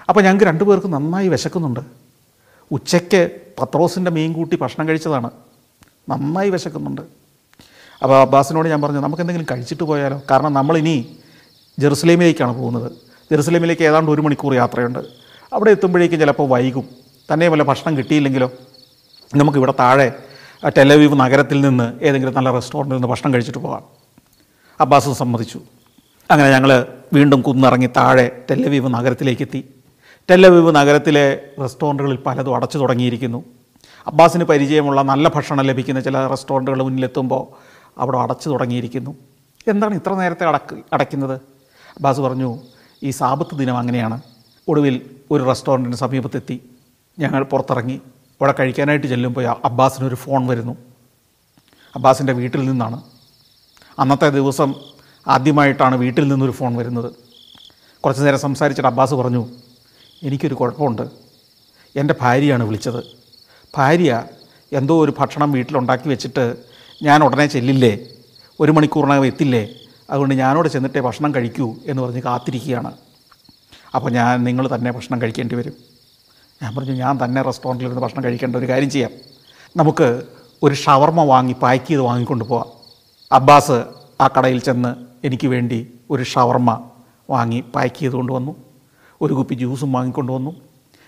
അപ്പോൾ 0.09 0.21
ഞങ്ങൾക്ക് 0.21 0.45
രണ്ടുപേർക്ക് 0.45 0.87
നന്നായി 0.87 1.29
വിശക്കുന്നുണ്ട്. 1.29 1.81
ഉച്ചയ്ക്ക് 2.71 3.31
പത്രോസിന്റെ 3.59 4.11
മീൻ 4.11 4.33
കൂട്ടി 4.33 4.57
ഭക്ഷണം 4.57 4.89
കഴിച്ചതാണ്. 4.89 5.31
നന്നായി 6.09 6.51
വിശക്കുന്നുണ്ട്. 6.51 7.03
അപ്പോൾ 8.03 8.21
അബ്ബാസിനോട് 8.21 8.69
ഞാൻ 8.69 8.83
പറഞ്ഞു 8.83 9.01
നമുക്ക് 9.01 9.23
എന്തെങ്കിലും 9.23 9.47
കഴിച്ചിട്ട് 9.51 9.83
പോയാലോ? 9.83 10.23
കാരണം 10.31 10.53
നമ്മളിനി 10.53 11.17
ജെറുസലേമിലേക്കാണ് 11.79 12.57
പോകുന്നത്. 12.57 12.93
ജെറുസലേമിലേക്ക് 13.33 13.83
ഏതാണ്ട് 13.83 14.11
ഒരു 14.11 14.21
മണിക്കൂർ 14.21 14.55
യാത്രയുണ്ട്. 14.55 14.99
അവിടെ 15.53 15.71
എത്തുമ്പോഴേക്കും 15.71 16.19
ചിലപ്പോൾ 16.19 16.49
വൈകും. 16.49 16.89
തന്നെ 17.33 17.49
വല്ല 17.49 17.63
ഭക്ഷണം 17.63 17.99
കിട്ടിയില്ലെങ്കിലോ? 17.99 18.53
നമുക്കിവിടെ 19.35 19.75
താഴെ 19.79 20.13
ടെലവീവ് 20.69 21.21
നഗരത്തിൽ 21.21 21.61
നിന്ന് 21.61 22.05
ഏതെങ്കിലും 22.05 22.35
നല്ല 22.35 22.51
റെസ്റ്റോറന്റിൽ 22.51 22.97
നിന്ന് 22.97 23.09
ഭക്ഷണം 23.09 23.35
കഴിച്ചിട്ട് 23.35 23.59
പോകാം. 23.59 23.83
അബ്ബാസ് 24.81 25.11
സമ്മതിച്ചു. 25.11 25.61
അങ്ങനെ 26.31 26.51
ഞങ്ങൾ 26.51 26.87
വീണ്ടും 27.13 27.43
കുന്നിറങ്ങി 27.43 27.87
താഴെ 27.87 28.45
ടെല്ലവീവ് 28.51 28.95
നഗരത്തിലേക്ക് 28.95 29.43
എത്തി 29.43 29.75
ടെല്ലവീവ് 30.31 30.75
നഗരത്തിലെ 30.75 31.41
റെസ്റ്റോറന്റുകളിൽ 31.63 32.17
പലതും 32.17 32.55
അടച്ചു 32.55 32.79
തുടങ്ങിയിരിക്കുന്നു. 32.79 33.45
അബ്ബാസിന് 34.07 34.45
പരിചയമുള്ള 34.45 35.03
നല്ല 35.03 35.29
ഭക്ഷണം 35.29 35.65
ലഭിക്കുന്ന 35.65 36.01
ചില 36.01 36.27
റെസ്റ്റോറന്റുകൾ 36.27 36.83
മുന്നിലെത്തുമ്പോൾ 36.83 37.47
അവിടെ 37.99 38.19
അടച്ചു 38.19 38.49
തുടങ്ങിയിരിക്കുന്നു. 38.49 39.17
എന്താണ് 39.69 39.95
ഇത്ര 39.95 40.15
നേരത്തെ 40.15 40.45
അടക്ക് 40.45 40.83
അടയ്ക്കുന്നത്? 40.93 41.41
അബ്ബാസ് 41.97 42.21
പറഞ്ഞു 42.21 42.59
ഈ 43.03 43.11
സാപത്ത് 43.11 43.59
ദിനം 43.59 43.77
അങ്ങനെയാണ്. 43.77 44.21
ഒടുവിൽ 44.69 45.11
ഒരു 45.31 45.45
റെസ്റ്റോറന്റിന് 45.45 45.97
സമീപത്തെത്തി. 45.97 46.63
ഞങ്ങൾ 47.19 47.45
പുറത്തിറങ്ങി. 47.45 48.01
അവിടെ 48.41 48.55
കഴിക്കാനായിട്ട് 48.59 49.07
ചെല്ലുമ്പോൾ 49.07 49.45
അബ്ബാസിനൊരു 49.45 50.15
ഫോൺ 50.15 50.47
വരുന്നു. 50.47 50.77
അബ്ബാസിന്റെ 51.97 52.33
വീട്ടിൽ 52.33 52.69
നിന്നാണ്. 52.71 53.03
അന്നത്തെ 53.99 54.31
ദിവസം 54.31 54.75
ആദ്യമായിട്ടാണ് 55.29 55.95
വീട്ടിൽ 55.95 56.29
നിന്നൊരു 56.29 56.53
ഫോൺ 56.53 56.77
വരുന്നത്. 56.77 57.13
കുറച്ച് 58.01 58.23
നേരം 58.23 58.39
സംസാരിച്ചിട്ട് 58.39 58.89
അബ്ബാസ് 58.89 59.15
പറഞ്ഞു 59.15 59.49
എനിക്കൊരു 60.23 60.55
കുഴപ്പമുണ്ട്. 60.55 61.03
എന്റെ 61.97 62.15
ഭാര്യയാണ് 62.21 62.65
വിളിച്ചത്. 62.65 63.05
ഭാര്യ 63.77 64.25
എന്തോ 64.73 65.05
ഒരു 65.05 65.15
ഭക്ഷണം 65.19 65.53
വീട്ടിലുണ്ടാക്കി 65.53 66.09
വെച്ചിട്ട് 66.09 66.57
ഞാൻ 67.03 67.25
ഉടനെ 67.25 67.47
ചെല്ലില്ലേ? 67.47 67.99
ഒരു 68.61 68.73
മണിക്കൂറിനകം 68.73 69.27
എത്തില്ലേ? 69.27 69.69
അതുകൊണ്ട് 70.11 70.35
ഞാനോട് 70.35 70.69
ചെന്നിട്ടേ 70.69 71.01
ഭക്ഷണം 71.01 71.35
കഴിക്കൂ 71.35 71.77
എന്ന് 71.87 72.03
പറഞ്ഞ് 72.03 72.23
കാത്തിരിക്കുകയാണ്. 72.23 72.93
അപ്പോൾ 73.95 74.11
ഞാൻ 74.11 74.45
നിങ്ങൾ 74.45 74.71
തന്നെ 74.75 74.93
ഭക്ഷണം 74.93 75.23
കഴിക്കേണ്ടി 75.23 75.55
വരും. 75.55 75.86
ഞാൻ 76.63 76.77
പറഞ്ഞു 76.77 76.93
ഞാൻ 76.93 77.19
തന്നെ 77.25 77.43
റെസ്റ്റോറന്റിൽ 77.43 77.85
ഇരുന്ന് 77.85 78.03
ഭക്ഷണം 78.03 78.25
കഴിക്കേണ്ട 78.25 78.57
ഒരു 78.57 78.69
കാര്യം 78.69 78.91
ചെയ്യാം. 78.91 79.11
നമുക്ക് 79.77 80.23
ഒരു 80.63 80.75
ഷവർമ 80.75 81.25
വാങ്ങി 81.25 81.53
പാക്ക് 81.63 81.89
ചെയ്ത് 81.89 82.03
വാങ്ങിക്കൊണ്ട് 82.03 82.45
പോവാം. 82.45 82.67
അബ്ബാസ് 83.33 83.85
ആ 84.21 84.29
കടയിൽ 84.39 84.59
ചെന്ന് 84.59 84.95
എനിക്ക് 85.27 85.47
വേണ്ടി 85.47 85.93
ഒരു 86.11 86.23
ഷവർമ 86.23 86.91
വാങ്ങി 87.31 87.61
പാക്ക് 87.61 87.99
ചെയ്ത് 87.99 88.15
കൊണ്ടുവന്നു 88.15 88.57
ഒരു 89.21 89.35
കുപ്പി 89.35 89.55
ജ്യൂസും 89.55 89.93
വാങ്ങിക്കൊണ്ട് 89.93 90.33
വന്നു. 90.33 90.57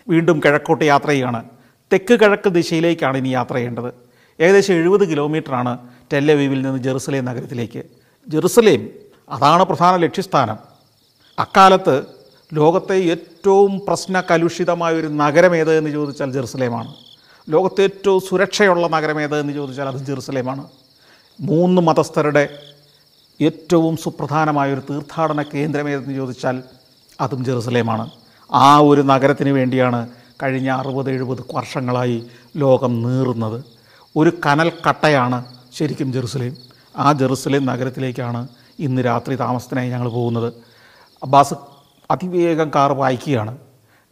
വീണ്ടും 0.08 0.40
കിഴക്കോട്ട് 0.44 0.84
യാത്ര 0.84 1.08
ചെയ്യുകയാണ് 1.08 1.44
തെക്ക് 1.92 2.14
കിഴക്ക് 2.14 2.48
ദിശയിലേക്കാണ് 2.48 3.16
ഇനി 3.18 3.28
യാത്ര 3.28 3.54
ചെയ്യേണ്ടത്. 3.54 3.94
ഏകദേശം 4.40 4.74
എഴുപത് 4.74 5.10
കിലോമീറ്ററാണ് 5.10 5.78
ടെല്ലവീവിൽ 6.12 6.62
നിന്ന് 6.62 6.78
ജെറുസലേം 6.78 7.24
നഗരത്തിലേക്ക്. 7.24 7.82
ജെറുസലേം 8.28 8.90
അതാണ് 9.30 9.62
പ്രധാന 9.62 9.96
ലക്ഷ്യസ്ഥാനം. 9.96 10.58
അക്കാലത്ത് 11.38 12.17
ലോകത്തെ 12.52 12.94
ഏറ്റവും 12.94 13.80
പ്രശ്ന 13.88 14.22
കലുഷിതമായ 14.30 14.94
ഒരു 14.94 15.06
നഗരം 15.06 15.56
ഏത് 15.56 15.78
എന്ന് 15.78 15.90
ചോദിച്ചാൽ 15.90 16.32
ജെറുസലേമാണ്. 16.32 16.94
ലോകത്തെ 17.48 17.82
ഏറ്റവും 17.82 18.20
സുരക്ഷയുള്ള 18.20 18.86
നഗരം 18.86 19.20
ഏത് 19.20 19.40
എന്ന് 19.40 19.52
ചോദിച്ചാൽ 19.52 19.88
അത് 19.88 19.96
ജെറുസലേമാണ്. 19.96 20.64
മൂന്ന് 21.40 21.82
മതസ്ഥരുടെ 21.82 22.48
ഏറ്റവും 23.40 23.96
സുപ്രധാനമായ 23.96 24.74
ഒരു 24.74 24.82
തീർത്ഥാടന 24.90 25.42
കേന്ദ്രം 25.42 25.88
ഏതെന്ന് 25.88 26.14
ചോദിച്ചാൽ 26.14 26.62
അതും 27.20 27.44
ജെറുസലേമാണ്. 27.44 28.10
ആ 28.52 28.78
ഒരു 28.78 29.00
നഗരത്തിന് 29.00 29.48
വേണ്ടിയാണ് 29.48 30.08
കഴിഞ്ഞ 30.42 30.68
അറുപത് 30.68 31.10
എഴുപത് 31.10 31.44
വർഷങ്ങളായി 31.54 32.24
ലോകം 32.56 33.02
നീറുന്നത്. 33.02 33.64
ഒരു 34.16 34.32
കനൽ 34.46 34.72
കട്ടയാണ് 34.88 35.44
ശരിക്കും 35.72 36.12
ജെറുസലേം. 36.12 36.56
ആ 36.96 37.12
ജെറുസലേം 37.12 37.66
നഗരത്തിലേക്കാണ് 37.66 38.48
ഇന്ന് 38.78 39.04
രാത്രി 39.04 39.34
താമസത്തിനായി 39.34 39.90
ഞങ്ങൾ 39.90 40.08
പോകുന്നത്. 40.08 40.52
അബ്ബാസ് 41.22 41.54
അതിവേഗം 42.10 42.70
കാർ 42.74 42.92
വായിക്കുകയാണ്. 42.92 43.58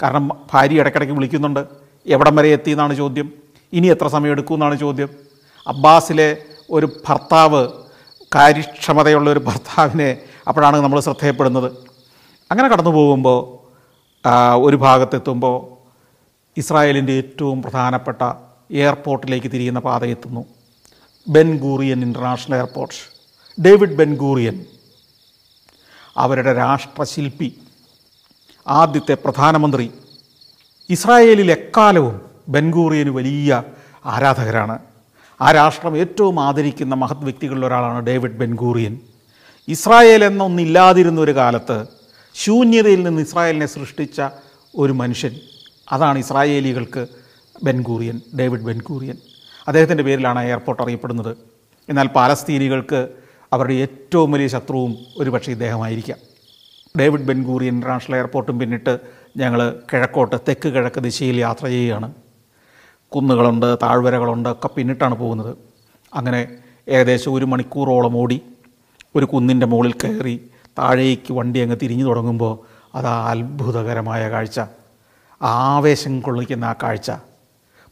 കാരണം 0.02 0.28
ഭാര്യ 0.52 0.80
ഇടയ്ക്കിടയ്ക്ക് 0.80 1.14
വിളിക്കുന്നുണ്ട്. 1.14 1.66
എവിടം 2.06 2.36
വരെ 2.36 2.48
എത്തി 2.48 2.70
എന്നാണ് 2.70 2.94
ചോദ്യം. 2.94 3.32
ഇനി 3.72 3.86
എത്ര 3.86 4.08
സമയം 4.08 4.30
എടുക്കും 4.30 4.54
എന്നാണ് 4.54 4.78
ചോദ്യം. 4.78 5.08
അബ്ബാസിലെ 5.66 6.36
ഒരു 6.70 6.86
ഭർത്താവ് 7.08 7.68
കാര്യക്ഷമതയുള്ള 8.34 9.30
ഒരു 9.30 9.38
ഭർത്താവിനെ 9.38 10.18
അപ്പോഴാണ് 10.48 10.76
നമ്മൾ 10.76 11.00
ശ്രദ്ധയപ്പെടുന്നത്. 11.00 11.72
അങ്ങനെ 12.50 12.68
കടന്നു 12.68 12.90
പോകുമ്പോൾ 12.90 13.38
ഒരു 14.66 14.76
ഭാഗത്തെത്തുമ്പോൾ 14.76 15.56
ഇസ്രായേലിന്റെ 16.56 17.12
ഏറ്റവും 17.12 17.62
പ്രധാനപ്പെട്ട 17.62 18.22
എയർപോർട്ടിലേക്ക് 18.70 19.46
തിരിയുന്ന 19.46 19.80
പാത 19.80 20.04
എത്തുന്നു. 20.04 20.44
Ben 21.28 21.58
Gurion 21.58 22.02
international 22.02 22.54
airport. 22.56 22.94
David 23.58 23.96
Ben 23.96 24.16
Gurion 24.16 24.64
അവരുടെ 26.16 26.52
രാഷ്ട്രശില്പി 26.54 27.48
ആദ്യത്തെ 28.68 29.14
പ്രധാനമന്ത്രി. 29.14 29.90
ഇസ്രായേലിൽ 30.90 31.50
എക്കാലവും 31.50 32.20
ബെൻഗൂറിയന് 32.48 33.10
വലിയ 33.10 33.62
ആരാധകരാണ്. 34.06 34.78
ആ 35.40 35.50
രാഷ്ട്രം 35.50 35.96
ഏറ്റവും 35.96 36.40
ആദരിക്കുന്ന 36.40 36.94
മഹത് 36.94 37.24
വ്യക്തികളിൽ 37.24 37.66
ഒരാളാണ് 37.66 38.06
ഡേവിഡ് 38.06 38.32
ബെൻഗൂറിയൻ. 38.32 38.98
ഇസ്രായേൽ 39.68 40.24
എന്നൊന്നില്ലാതിരുന്ന 40.24 41.20
ഒരു 41.20 41.34
കാലത്ത് 41.34 41.86
ശൂന്യതയിൽ 42.34 43.02
നിന്ന് 43.02 43.22
ഇസ്രായേലിനെ 43.22 43.66
സൃഷ്ടിച്ച 43.66 44.22
ഒരു 44.76 44.92
മനുഷ്യൻ. 44.92 45.34
അതാണ് 45.92 46.18
ഇസ്രായേലികൾക്ക് 46.18 47.06
ബെൻഗൂറിയൻ 47.62 48.20
ഡേവിഡ് 48.38 48.60
ബെൻഗൂറിയൻ. 48.60 49.16
അദ്ദേഹത്തിന്റെ 49.68 50.02
പേരിലാണ് 50.02 50.44
എയർപോർട്ട് 50.44 50.82
അറിയപ്പെടുന്നത്. 50.82 51.36
എന്നാൽ 51.88 52.06
പാലസ്തീനികൾക്ക് 52.06 53.08
അവരുടെ 53.52 53.74
ഏറ്റവും 53.74 54.32
വലിയ 54.32 54.48
ശത്രുവും 54.48 54.96
ഒരുപക്ഷെ 55.16 55.50
ഇദ്ദേഹമായിരിക്കാം. 55.50 56.18
ഡേവിഡ് 56.98 57.22
ബെൻഗൂറി 57.22 57.66
ഇന്റർനാഷണൽ 57.66 58.16
എയർപോർട്ടും 58.16 58.58
പിന്നിട്ട് 58.58 58.98
ഞങ്ങൾ 59.36 59.80
കിഴക്കോട്ട് 59.92 60.36
തെക്ക് 60.48 60.68
കിഴക്ക് 60.68 61.00
ദിശയിൽ 61.00 61.36
യാത്ര 61.36 61.66
ചെയ്യുകയാണ്. 61.66 62.12
കുന്നുകളുണ്ട് 63.08 63.76
താഴ്വരകളുണ്ട് 63.82 64.48
ഒക്കെ 64.48 64.68
പിന്നിട്ടാണ് 64.68 65.14
പോകുന്നത്. 65.14 65.56
അങ്ങനെ 66.14 66.48
ഏകദേശം 66.88 67.34
ഒരു 67.34 67.44
മണിക്കൂറോളം 67.44 68.16
ഓടി 68.16 68.40
ഒരു 69.16 69.24
കുന്നിന്റെ 69.24 69.66
മുകളിൽ 69.66 69.92
കയറി 69.92 70.50
താഴേക്ക് 70.78 71.32
വണ്ടി 71.32 71.60
അങ്ങ് 71.60 71.76
തിരിഞ്ഞു 71.82 72.04
തുടങ്ങുമ്പോൾ 72.04 72.58
അത് 72.94 73.06
അത്ഭുതകരമായ 73.06 74.30
കാഴ്ച. 74.30 74.60
ആവേശം 75.42 76.20
കൊള്ളിക്കുന്ന 76.20 76.64
ആ 76.64 76.74
കാഴ്ച. 76.82 77.10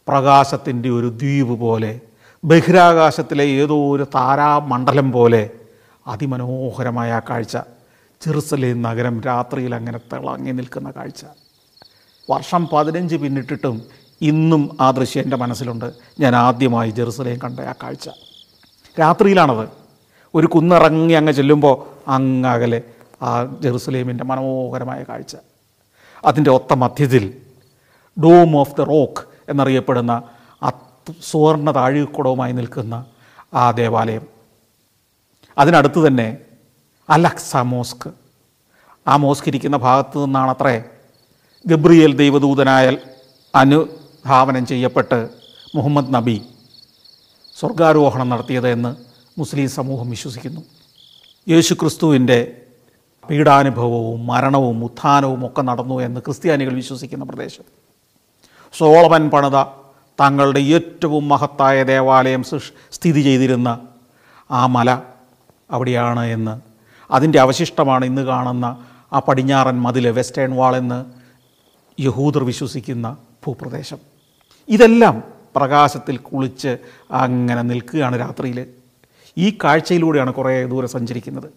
പ്രകാശത്തിന്റെ 0.09 0.91
ഒരു 0.91 1.07
ദ്വീപ് 1.07 1.61
പോലെ 1.61 2.01
ബഹിരാകാശത്തിലെ 2.45 3.45
ഏതോ 3.45 3.97
ഒരു 3.97 4.07
താരാമണ്ഡലം 4.15 5.13
പോലെ 5.13 5.51
അതിമനോഹരമായ 6.07 7.13
ആ 7.13 7.21
കാഴ്ച. 7.31 7.57
ജെറുസലേം 8.27 8.83
നഗരം 8.83 9.21
രാത്രിയിൽ 9.21 9.75
അങ്ങനെ 9.75 9.99
തിളങ്ങി 9.99 10.53
നിൽക്കുന്ന 10.53 10.91
കാഴ്ച. 10.91 11.25
വർഷം 12.31 12.69
പതിനഞ്ച് 12.73 13.17
പിന്നിട്ടിട്ടും 13.17 13.83
ഇന്നും 14.23 14.77
ആ 14.81 14.91
ദൃശ്യം 14.91 15.23
എന്റെ 15.23 15.37
മനസ്സിലുണ്ട്. 15.37 15.93
ഞാൻ 16.21 16.37
ആദ്യമായി 16.37 16.91
ജെറുസലേം 16.91 17.39
കണ്ട 17.45 17.61
ആ 17.61 17.73
കാഴ്ച. 17.83 18.09
രാത്രിയിലാണത്. 19.01 19.69
ഒരു 20.35 20.47
കുന്നിറങ്ങി 20.47 21.13
അങ്ങ് 21.13 21.33
ചെല്ലുമ്പോൾ 21.33 22.11
അങ്ങകലെ 22.11 22.83
ആ 23.23 23.45
ജെറുസലേമിന്റെ 23.61 24.25
മനോഹരമായ 24.25 25.05
കാഴ്ച. 25.09 25.37
അതിന്റെ 26.25 26.51
ഒത്ത 26.51 26.73
മധ്യത്തിൽ 26.73 27.41
ഡോം 28.23 28.57
ഓഫ് 28.57 28.77
ദ 28.77 28.81
റോക്ക് 28.81 29.25
എന്നറിയപ്പെടുന്ന 29.49 30.23
ആ 30.63 30.71
സുവർണ 31.31 31.75
താഴികുടവുമായി 31.75 32.53
നിൽക്കുന്ന 32.53 33.05
ആ 33.55 33.71
ദേവാലയം. 33.71 34.27
അതിനടുത്ത് 35.59 36.07
തന്നെ 36.07 36.37
അലക്സ 37.11 37.57
മോസ്ക്. 37.57 38.11
ആ 39.09 39.17
മോസ്ക് 39.17 39.49
ഇരിക്കുന്ന 39.49 39.77
ഭാഗത്തു 39.77 40.25
നിന്നാണ് 40.25 40.51
അത്രേ 40.51 40.85
ഗബ്രിയേൽ 41.67 42.17
ദൈവദൂതനായ 42.17 42.97
അനുധാവനം 43.55 44.67
ചെയ്യപ്പെട്ട് 44.67 45.29
മുഹമ്മദ് 45.75 46.15
നബി 46.15 46.43
സ്വർഗാരോഹണം 47.61 48.29
നടത്തിയത് 48.29 48.69
എന്ന് 48.69 48.97
മുസ്ലിം 49.39 49.69
സമൂഹം 49.69 50.11
വിശ്വസിക്കുന്നു. 50.11 50.61
യേശുക്രിസ്തുവിന്റെ 51.49 52.61
പീഡാനുഭവവും 53.31 54.27
മരണവും 54.27 54.85
ഉത്ഥാനവും 54.85 55.47
ഒക്കെ 55.47 55.63
നടന്നു 55.63 56.01
എന്ന് 56.01 56.21
ക്രിസ്ത്യാനികൾ 56.21 56.75
വിശ്വസിക്കുന്ന 56.75 57.25
പ്രദേശം. 57.25 57.65
സോളമൻ 58.79 59.31
പണിത 59.31 59.65
തങ്ങളുടെ 60.21 60.61
ഏറ്റവും 60.61 61.29
മഹത്തായ 61.29 61.83
ദേവാലയം 61.83 62.43
സ്ഥിതി 62.93 63.21
ചെയ്തിരുന്ന 63.21 63.79
ആ 64.51 64.67
മല 64.67 64.99
അവിടെയാണ് 65.71 66.25
എന്ന് 66.25 66.74
അതിന്റെ 67.11 67.41
അവശിഷ്ടമാണ് 67.41 68.05
ഇന്ന് 68.05 68.23
കാണുന്ന 68.23 68.87
ആ 69.13 69.19
പടിഞ്ഞാറൻ 69.19 69.83
മതിൽ 69.83 70.09
വെസ്റ്റേൺ 70.09 70.57
വാൾ 70.57 70.77
എന്ന് 70.77 71.05
യഹൂദർ 72.03 72.45
വിശ്വസിക്കുന്ന 72.45 73.17
ഭൂപ്രദേശം. 73.47 73.99
ഇതെല്ലാം 74.69 75.23
പ്രകാശത്തിൽ 75.57 76.17
കുളിച്ച് 76.17 76.79
അങ്ങനെ 77.11 77.63
നിൽക്കുകയാണ് 77.63 78.21
രാത്രിയിൽ. 78.21 78.67
ഈ 79.39 79.59
കാഴ്ചയിലൂടെയാണ് 79.65 80.33
കുറേ 80.33 80.65
ദൂരെ 80.65 80.87
സഞ്ചരിക്കുന്നത്. 80.87 81.51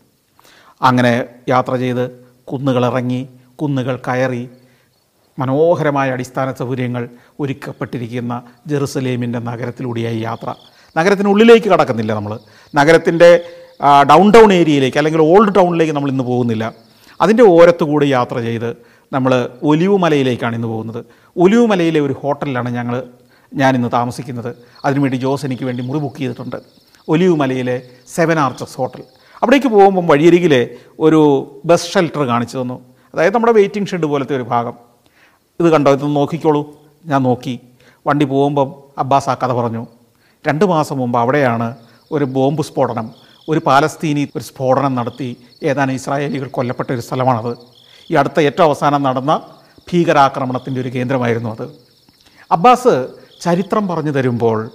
അങ്ങനെ 0.82 1.25
യാത്ര 1.50 1.75
ചെയ്ത് 1.75 2.12
കുന്നുകളിറങ്ങി 2.44 3.30
കുന്നുകൾ 3.56 4.01
കയറി 4.08 4.50
മനോഹരമായ 5.39 6.12
അടിസ്ഥാന 6.12 6.54
സൗകര്യങ്ങൾ 6.54 7.10
ഒരുക്കപ്പെട്ടിരിക്കുന്ന 7.39 8.44
ജെറുസലേമിന്റെ 8.68 9.39
നഗരത്തിലൂടെയായി 9.39 10.20
യാത്ര. 10.20 10.54
നഗരത്തിനുള്ളിലേക്ക് 10.98 11.68
കടക്കുന്നില്ല 11.68 12.13
നമ്മൾ. 12.13 12.39
നഗരത്തിന്റെ 12.75 13.50
ഡൗൺ 13.82 14.32
ടൗൺ 14.32 14.54
ഏരിയയിലേക്ക് 14.54 14.98
അല്ലെങ്കിൽ 14.98 15.22
ഓൾഡ് 15.22 15.56
ടൗണിലേക്ക് 15.56 15.94
നമ്മൾ 15.94 16.10
ഇന്ന് 16.10 16.24
പോകുന്നില്ല. 16.24 16.74
അതിന്റെ 17.22 17.44
ഓരത്തുകൂടി 17.44 18.06
യാത്ര 18.06 18.40
ചെയ്ത് 18.40 18.78
നമ്മൾ 19.14 19.50
ഒലിവ് 19.64 19.98
മലയിലേക്കാണ് 19.98 20.56
ഇന്ന് 20.56 20.68
പോകുന്നത്. 20.68 21.06
ഒലിവ് 21.38 21.66
മലയിലെ 21.68 22.00
ഒരു 22.00 22.14
ഹോട്ടലിലാണ് 22.14 22.70
ഞങ്ങൾ 22.70 23.04
ഞാനിന്ന് 23.54 23.90
താമസിക്കുന്നത്. 23.94 24.56
അതിനുവേണ്ടി 24.86 25.18
ജോസ് 25.18 25.46
എനിക്ക് 25.46 25.64
വേണ്ടി 25.64 25.84
മുറി 25.84 26.00
ബുക്ക് 26.00 26.18
ചെയ്തിട്ടുണ്ട്. 26.18 26.56
ഒലിവ് 27.10 27.36
മലയിലെ 27.36 27.82
സെവൻ 28.08 28.40
ആർച്ചസ് 28.40 28.78
ഹോട്ടൽ 28.78 29.04
അവിടേക്ക് 29.44 29.68
പോകുമ്പം 29.68 30.08
വഴിയരികിലെ 30.08 30.70
ഒരു 31.00 31.20
ബസ് 31.66 31.94
ഷെൽട്ടർ 31.94 32.24
കാണിച്ചു 32.24 32.58
തന്നു. 32.58 32.82
അതായത് 33.14 33.34
നമ്മുടെ 33.34 33.54
വെയിറ്റിംഗ് 33.54 33.88
ഷെഡ് 33.88 34.06
പോലത്തെ 34.06 34.36
ഒരു 34.36 34.44
ഭാഗം. 34.44 34.74
ഇത് 35.60 35.72
കണ്ടോ? 35.72 35.92
ഇത് 35.92 36.16
നോക്കിക്കോളൂ. 36.16 36.74
ഞാൻ 37.06 37.24
നോക്കി. 37.24 37.60
വണ്ടി 38.08 38.26
പോകുമ്പം 38.26 38.74
അബ്ബാസ് 38.98 39.30
ആ 39.30 39.34
കഥ 39.34 39.54
പറഞ്ഞു. 39.54 39.88
രണ്ട് 40.48 40.66
മാസം 40.66 40.98
മുമ്പ് 40.98 41.20
അവിടെയാണ് 41.20 41.76
ഒരു 42.12 42.26
ബോംബ് 42.26 42.62
സ്ഫോടനം. 42.62 43.27
ഒരു 43.50 43.62
പാലസ്തീനി 43.68 44.27
ഒരു 44.36 44.44
സ്ഫോടനം 44.44 44.96
നടത്തി 44.96 45.38
ഏതാനും 45.63 45.94
ഇസ്രായേലികൾ 45.94 46.48
കൊല്ലപ്പെട്ട 46.48 46.92
ഒരു 46.92 47.01
സ്ഥലമാണത്. 47.01 47.58
ഈ 48.12 48.16
അടുത്ത 48.16 48.39
ഏറ്റവും 48.39 48.66
അവസാനം 48.66 49.04
നടന്ന 49.04 49.42
ഭീകരാക്രമണത്തിന്റെ 49.92 50.82
ഒരു 50.82 50.89
കേന്ദ്രമായിരുന്നു 50.96 51.50
അത്. 51.50 51.68
അബ്ബാസ് 52.51 53.08
ചരിത്രം 53.42 53.88
പറഞ്ഞു 53.88 54.12
തരുമ്പോൾ 54.12 54.70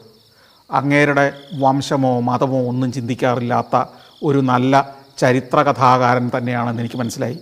അങ്ങേരുടെ 0.70 1.32
വംശമോ 1.54 2.20
മതമോ 2.20 2.68
ഒന്നും 2.68 2.92
ചിന്തിക്കാറില്ലാത്ത 2.92 3.84
ഒരു 4.22 4.38
നല്ല 4.38 4.94
ചരിത്രകഥാകാരൻ 5.18 6.30
തന്നെയാണെന്ന് 6.36 6.82
എനിക്ക് 6.82 6.96
മനസ്സിലായി. 6.96 7.38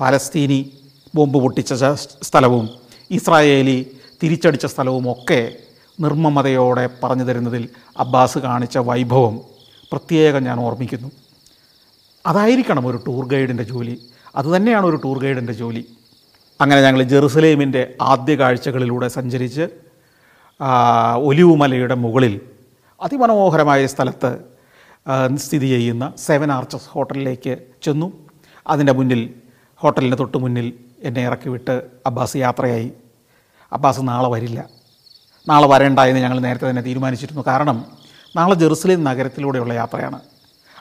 പാലസ്തീനി 0.00 0.72
ബോംബ് 1.14 1.38
പൊട്ടിച്ച 1.38 1.74
സ്ഥലവും 2.22 2.70
ഇസ്രായേലി 3.10 3.78
തിരിച്ചടിച്ച 4.22 4.66
സ്ഥലവും 4.66 5.12
ഒക്കെ 5.12 5.52
നിർമ്മമതയോടെ 6.00 6.88
പറഞ്ഞു 7.04 7.24
തരുന്നതിൽ 7.24 7.68
അബ്ബാസ് 7.98 8.38
കാണിച്ച 8.38 8.78
വൈഭവം 8.78 9.49
പ്രത്യേകം 9.92 10.42
ഞാൻ 10.44 10.60
ഓർമ്മിക്കുന്നു. 10.60 11.10
അതായിരിക്കണം 12.26 12.86
ഒരു 12.86 12.98
ടൂർ 13.06 13.26
ഗൈഡിന്റെ 13.26 13.62
ജോലി. 13.62 13.94
അതുതന്നെയാണ് 14.36 14.86
ഒരു 14.86 14.96
ടൂർ 14.96 15.18
ഗൈഡിന്റെ 15.22 15.52
ജോലി. 15.52 15.84
അങ്ങനെ 16.60 16.82
ഞങ്ങൾ 16.82 17.02
ജെറുസലേമിന്റെ 17.02 17.82
ആദ്യ 18.02 18.34
കാഴ്ചകളിലൂടെ 18.34 19.08
സഞ്ചരിച്ച് 19.08 19.68
ഒലിവുമലയുടെ 21.16 21.26
ഒലിവ് 21.28 21.56
മലയുടെ 21.60 21.94
മുകളിൽ 21.94 22.40
അതിമനോഹരമായ 23.02 23.86
സ്ഥലത്ത് 23.86 24.30
സ്ഥിതി 25.36 25.66
ചെയ്യുന്ന 25.66 26.12
സെവൻ 26.16 26.52
ആർച്ചസ് 26.52 26.88
ഹോട്ടലിലേക്ക് 26.88 27.58
ചെന്നു. 27.82 28.08
അതിന്റെ 28.66 28.92
മുന്നിൽ 28.92 29.34
ഹോട്ടലിന്റെ 29.76 30.16
തൊട്ട് 30.16 30.38
മുന്നിൽ 30.38 30.72
എന്നെ 31.02 31.22
ഇറക്കി 31.22 31.48
വിട്ട് 31.48 31.76
അബ്ബാസ് 32.06 32.36
യാത്രയായി. 32.36 32.92
അബ്ബാസ് 33.72 34.00
നാളെ 34.02 34.28
വരില്ല. 34.28 34.68
നാളെ 35.48 35.66
വരേണ്ട 35.68 35.98
എന്ന് 35.98 36.20
ഞങ്ങൾ 36.20 36.40
നേരത്തെ 36.40 36.70
തന്നെ 36.70 36.82
തീരുമാനിച്ചിരുന്നു. 36.82 37.42
കാരണം 37.46 37.99
നാളെ 38.36 38.54
ജെറുസലേം 38.54 39.04
നഗരത്തിലൂടെയുള്ള 39.04 39.72
യാത്രയാണ്. 39.72 40.20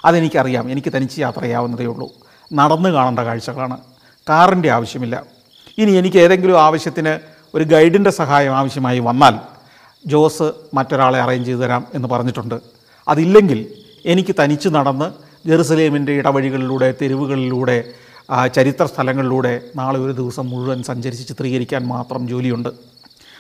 അതെനിക്കറിയാം. 0.06 0.72
എനിക്ക് 0.72 0.94
തനിച്ച് 0.96 1.20
യാത്ര 1.20 1.42
ചെയ്യാവുന്നതേ 1.42 1.86
ഉള്ളൂ. 1.86 2.10
നടന്നു 2.54 2.90
കാണേണ്ട 2.90 3.20
കാഴ്ചകളാണ്. 3.20 3.78
കാറിന്റെ 4.30 4.70
ആവശ്യമില്ല. 4.70 5.24
ഇനി 5.78 5.92
എനിക്ക് 5.92 6.18
ഏതെങ്കിലും 6.18 6.62
ആവശ്യത്തിന് 6.62 7.20
ഒരു 7.54 7.64
ഗൈഡിന്റെ 7.64 8.10
സഹായം 8.10 8.56
ആവശ്യമായി 8.56 9.00
വന്നാൽ 9.00 9.40
ജോസ് 10.06 10.52
മറ്റൊരാളെ 10.74 11.20
അറേഞ്ച് 11.20 11.48
ചെയ്തു 11.48 11.60
തരാം 11.60 11.88
എന്ന് 11.94 12.08
പറഞ്ഞിട്ടുണ്ട്. 12.08 12.60
അതില്ലെങ്കിൽ 13.08 13.74
എനിക്ക് 14.06 14.36
തനിച്ച് 14.44 14.70
നടന്ന് 14.70 15.12
ജെറുസലേമിന്റെ 15.48 16.12
ഇടവഴികളിലൂടെ 16.12 16.94
തെരുവുകളിലൂടെ 17.02 17.84
ചരിത്ര 18.56 18.86
സ്ഥലങ്ങളിലൂടെ 18.86 19.62
നാളെ 19.76 20.00
ഒരു 20.00 20.12
ദിവസം 20.12 20.50
മുഴുവൻ 20.50 20.84
സഞ്ചരിച്ച് 20.84 21.28
ചിത്രീകരിക്കാൻ 21.28 21.88
മാത്രം 21.88 22.28
ജോലിയുണ്ട്. 22.28 22.70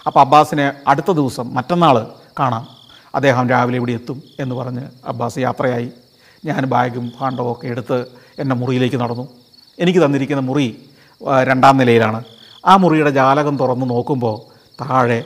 അപ്പോൾ 0.07 0.19
അബ്ബാസിനെ 0.19 0.73
അടുത്ത 0.87 1.11
ദിവസം 1.11 1.53
മറ്റന്നാൾ 1.53 2.07
കാണാം. 2.39 2.78
അദ്ദേഹം 3.15 3.49
രാവിലെ 3.49 3.77
ഇവിടെ 3.77 3.91
എത്തും 3.91 4.23
എന്ന് 4.39 4.55
പറഞ്ഞ് 4.55 4.83
അബ്ബാസ് 5.07 5.39
യാത്രയായി. 5.39 5.91
ഞാൻ 6.45 6.65
ബാഗും 6.65 7.11
ഭാണ്ഡവും 7.19 7.51
ഒക്കെ 7.51 7.67
എടുത്ത് 7.67 8.05
എന്റെ 8.39 8.55
മുറിയിലേക്ക് 8.55 8.95
നടന്നു. 8.95 9.27
എനിക്ക് 9.79 10.05
തന്നിരിക്കുന്ന 10.05 10.41
മുറി 10.41 10.67
രണ്ടാം 11.43 11.77
നിലയിലാണ്. 11.77 12.23
ആ 12.67 12.75
മുറിയുടെ 12.75 13.09
ജാലകം 13.09 13.57
തുറന്ന് 13.57 13.89
നോക്കുമ്പോൾ 13.89 14.37
താഴെ 14.81 15.23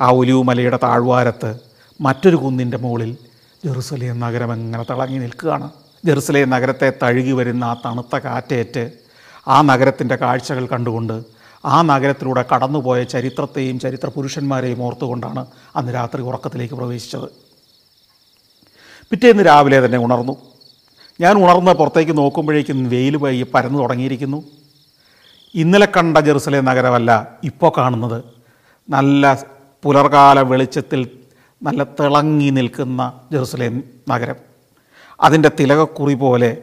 ആ 0.00 0.08
ഒലിവുമലയുടെ 0.10 0.78
താഴ്വാരത്ത് 0.82 1.58
മറ്റൊരു 2.00 2.36
കുന്നിന്റെ 2.36 2.76
മുകളിൽ 2.76 3.16
ജെറുസലേം 3.64 4.20
നഗരം 4.20 4.52
എങ്ങനെ 4.52 4.84
തിളങ്ങി 4.90 5.18
നിൽക്കുകയാണ്. 5.18 5.70
ജെറുസലേം 6.04 6.50
നഗരത്തെ 6.50 6.92
തഴുകി 7.02 7.32
വരുന്ന 7.32 7.64
ആ 7.64 7.74
തണുത്ത 7.84 8.16
കാറ്റേറ്റ് 8.16 8.90
ആ 9.48 9.62
നഗരത്തിന്റെ 9.62 10.16
കാഴ്ചകൾ 10.16 10.66
കണ്ടുകൊണ്ട് 10.66 11.31
ആ 11.64 11.82
നഗരത്തിലൂടെ 11.82 12.44
കടന്നുപോയ 12.54 13.02
ചരിത്രത്തെയും 13.02 13.80
ചരിത്ര 13.80 14.08
പുരുഷന്മാരെയും 14.08 14.82
ഓർത്തുകൊണ്ടാണ് 14.82 15.46
അന്ന് 15.76 15.94
രാത്രി 15.94 16.22
ഉറക്കത്തിലേക്ക് 16.22 16.74
പ്രവേശിച്ചത്. 16.74 17.28
പിറ്റേന്ന് 19.10 19.46
രാവിലെ 19.46 19.84
തന്നെ 19.84 19.98
ഉണർന്നു. 19.98 20.36
ഞാൻ 21.20 21.36
ഉണർന്ന് 21.36 21.72
പുറത്തേക്ക് 21.72 22.18
നോക്കുമ്പോഴേക്കും 22.18 22.88
വെയിൽ 22.88 23.16
പയ്യെ 23.16 23.46
പരന്നു 23.54 23.78
തുടങ്ങിയിരിക്കുന്നു. 23.78 24.44
ഇന്നലെ 25.54 25.88
കണ്ട 25.96 26.18
ജെറുസലേം 26.18 26.64
നഗരമല്ല 26.64 27.28
ഇപ്പോൾ 27.44 27.72
കാണുന്നത്. 27.78 28.24
നല്ല 28.90 29.44
പുലർകാല 29.82 30.40
വെളിച്ചത്തിൽ 30.40 31.08
നല്ല 31.62 31.82
തിളങ്ങി 31.82 32.50
നിൽക്കുന്ന 32.50 33.12
ജെറുസലേം 33.32 33.84
നഗരം. 34.08 34.36
അതിന്റെ 35.20 35.50
തിലകക്കുറി 35.60 36.14
പോലെ 36.14 36.56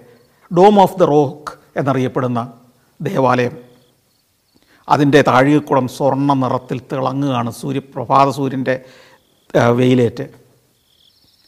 ഡോം 0.57 0.81
ഓഫ് 0.81 0.99
ദ 0.99 1.03
റോക്ക് 1.03 1.79
എന്നറിയപ്പെടുന്ന 1.79 2.53
ദേവാലയം. 3.01 3.68
അതിന്റെ 4.89 5.21
താഴികക്കുളം 5.21 5.87
സ്വർണ 5.87 6.33
നിറത്തിൽ 6.33 6.81
തിളങ്ങുകയാണ് 6.91 7.51
സൂര്യപ്രഭാത 7.51 8.29
സൂര്യന്റെ 8.29 8.75
വെയിലേറ്റ്. 9.71 10.25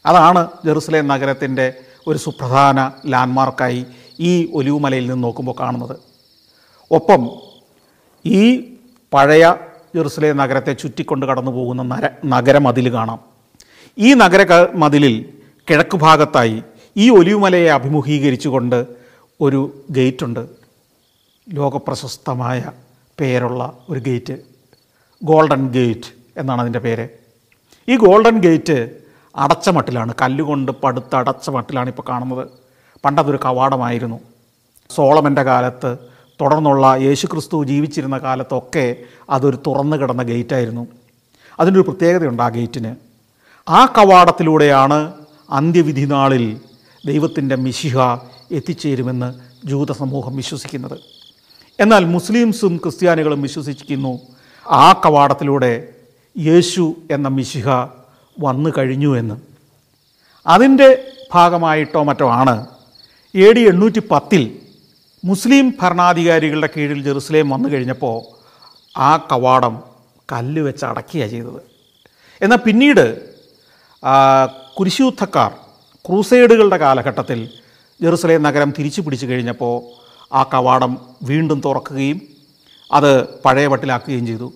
അതാണ് 0.05 0.47
ജെറുസലേം 0.65 1.07
നഗരത്തിന്റെ 1.07 1.73
ഒരു 2.07 2.17
സുപ്രധാന 2.17 2.91
ലാൻഡ്മാർക്കായി 3.05 3.85
ഈ 4.19 4.51
ഒലിവുമലയിൽ 4.53 5.07
നിന്ന് 5.07 5.23
നോക്കുമ്പോൾ 5.23 5.55
കാണുന്നത്. 5.59 5.95
ഒപ്പം 6.91 7.29
ഈ 8.25 8.43
പഴയ 9.13 9.55
ജെറുസലേം 9.95 10.37
നഗരത്തെ 10.37 10.73
ചുറ്റിക്കൊണ്ട് 10.73 11.25
കടന്നു 11.25 11.51
പോകുന്ന 11.51 11.83
നര 11.83 12.09
നഗരമതിൽ 12.25 12.93
കാണാം. 12.93 13.19
ഈ 13.97 14.13
നഗര 14.13 14.67
മതിലിൽ 14.75 15.33
കിഴക്ക് 15.69 15.97
ഭാഗത്തായി 15.97 16.63
ഈ 16.97 17.09
ഒലിവുമലയെ 17.09 17.69
അഭിമുഖീകരിച്ചുകൊണ്ട് 17.69 18.85
ഒരു 19.41 19.85
ഗേറ്റുണ്ട്. 19.89 20.47
ലോകപ്രശസ്തമായ 21.49 22.63
പേരുള്ള 23.19 23.77
ഒരു 23.89 23.99
ഗേറ്റ്. 23.99 24.37
ഗോൾഡൻ 25.23 25.69
ഗേറ്റ് 25.69 26.13
എന്നാണ് 26.37 26.61
അതിന്റെ 26.61 26.79
പേര്. 26.79 27.09
ഈ 27.89 27.97
ഗോൾഡൻ 27.97 28.39
ഗേറ്റ് 28.39 28.97
അടച്ച 29.35 29.69
മട്ടിലാണ് 29.69 30.13
കല്ലുകൊണ്ട് 30.21 30.71
പടുത്ത് 30.71 31.15
അടച്ച 31.15 31.49
മട്ടിലാണ് 31.49 31.89
ഇപ്പോൾ 31.89 32.03
കാണുന്നത്. 32.09 32.47
പണ്ടതൊരു 33.05 33.39
കവാടമായിരുന്നു. 33.45 34.19
സോളമന്റെ 34.95 35.43
കാലത്ത് 35.43 35.97
തുടർന്നുള്ള 36.41 36.95
യേശുക്രിസ്തു 36.95 37.63
ജീവിച്ചിരുന്ന 37.63 38.17
കാലത്തൊക്കെ 38.17 38.95
അതൊരു 39.29 39.59
തുറന്നു 39.67 39.97
കിടന്ന 39.97 40.23
ഗേറ്റായിരുന്നു. 40.23 40.87
അതിനൊരു 41.59 41.81
പ്രത്യേകതയുണ്ട് 41.81 42.43
ആ 42.43 42.49
ഗേറ്റിന്. 42.49 42.95
ആ 43.69 43.85
കവാടത്തിലൂടെയാണ് 43.85 45.13
അന്ത്യവിധി 45.49 46.05
നാളിൽ 46.05 46.61
ദൈവത്തിന്റെ 47.05 47.55
മിശിഹ 47.55 47.99
എത്തിച്ചേരുമെന്ന് 48.51 49.33
ജൂത 49.67 49.91
സമൂഹം 49.91 50.35
വിശ്വസിക്കുന്നത്. 50.35 50.99
എന്നാൽ 51.79 52.05
മുസ്ലിംസും 52.05 52.77
ക്രിസ്ത്യാനികളും 52.77 53.41
വിശ്വസിക്കുന്നു 53.41 54.19
ആ 54.69 55.01
കവാടത്തിലൂടെ 55.05 55.93
യേശു 56.37 56.95
എന്ന 57.11 57.27
മിശിഹ 57.27 57.69
വന്നു 58.39 58.69
കഴിഞ്ഞു 58.77 59.17
എന്ന്. 59.19 59.35
അതിന്റെ 60.47 61.13
ഭാഗമായിട്ടോ 61.33 62.03
മറ്റോ 62.03 62.29
ആണ് 62.31 62.65
എ 63.35 63.51
ഡി 63.51 63.59
എണ്ണൂറ്റി 63.59 64.01
പത്തിൽ 64.11 64.59
മുസ്ലിം 65.25 65.73
ഭരണാധികാരികളുടെ 65.81 66.69
കീഴിൽ 66.77 67.03
ജെറുസലേം 67.03 67.49
വന്നു 67.49 67.69
കഴിഞ്ഞപ്പോൾ 67.69 68.21
ആ 68.97 69.17
കവാടം 69.17 69.83
കല്ല് 70.31 70.61
വെച്ച് 70.61 70.85
അടക്കുകയാണ് 70.85 71.31
ചെയ്തത്. 71.31 71.61
എന്നാൽ 72.41 72.57
പിന്നീട് 72.57 73.21
കുരിശുദ്ധക്കാർ 74.77 75.51
ക്രൂസേഡുകളുടെ 76.07 76.77
കാലഘട്ടത്തിൽ 76.77 77.49
ജെറുസലേം 78.01 78.43
നഗരം 78.43 78.73
തിരിച്ചു 78.79 79.01
പിടിച്ചു 79.01 79.25
കഴിഞ്ഞപ്പോൾ 79.25 80.00
ആ 80.33 80.43
കവാടം 80.43 80.97
വീണ്ടും 81.23 81.61
തുറക്കുകയും 81.65 82.21
അത് 82.91 83.39
പഴയ 83.39 83.67
വട്ടിലാക്കുകയും 83.67 84.27
ചെയ്തു. 84.27 84.53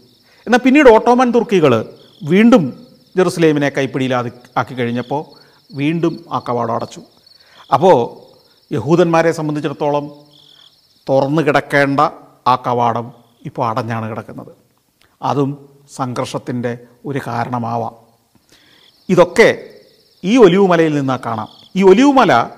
എന്നാൽ 0.48 0.60
പിന്നീട് 0.60 0.90
ഓട്ടോമൻ 0.90 1.32
തുർക്കികൾ 1.32 1.94
വീണ്ടും 2.24 2.88
ജെറുസലേമിനെ 3.18 3.70
കൈപ്പിടിയിലാതി 3.70 4.32
ആക്കി 4.58 4.74
കഴിഞ്ഞപ്പോൾ 4.74 5.26
വീണ്ടും 5.74 6.26
ആ 6.32 6.40
കവാടം 6.40 6.76
അടച്ചു. 6.76 7.02
അപ്പോൾ 7.74 8.26
യഹൂദന്മാരെ 8.74 9.32
സംബന്ധിച്ചിടത്തോളം 9.32 10.12
തുറന്നു 11.10 11.42
കിടക്കേണ്ട 11.42 12.00
ആ 12.48 12.56
കവാടം 12.68 13.14
ഇപ്പോൾ 13.46 13.68
അടഞ്ഞാണ് 13.68 14.10
കിടക്കുന്നത്. 14.10 14.52
അതും 15.22 15.70
സംഘർഷത്തിന്റെ 15.96 16.78
ഒരു 17.06 17.20
കാരണമാവാം. 17.28 17.96
ഇതൊക്കെ 19.10 19.64
ഈ 20.24 20.38
ഒലിവുമലയിൽ 20.38 20.96
നിന്ന് 20.96 21.20
കാണാം. 21.26 21.48
ഈ 21.76 21.84
ഒലിവുമല 21.84 22.50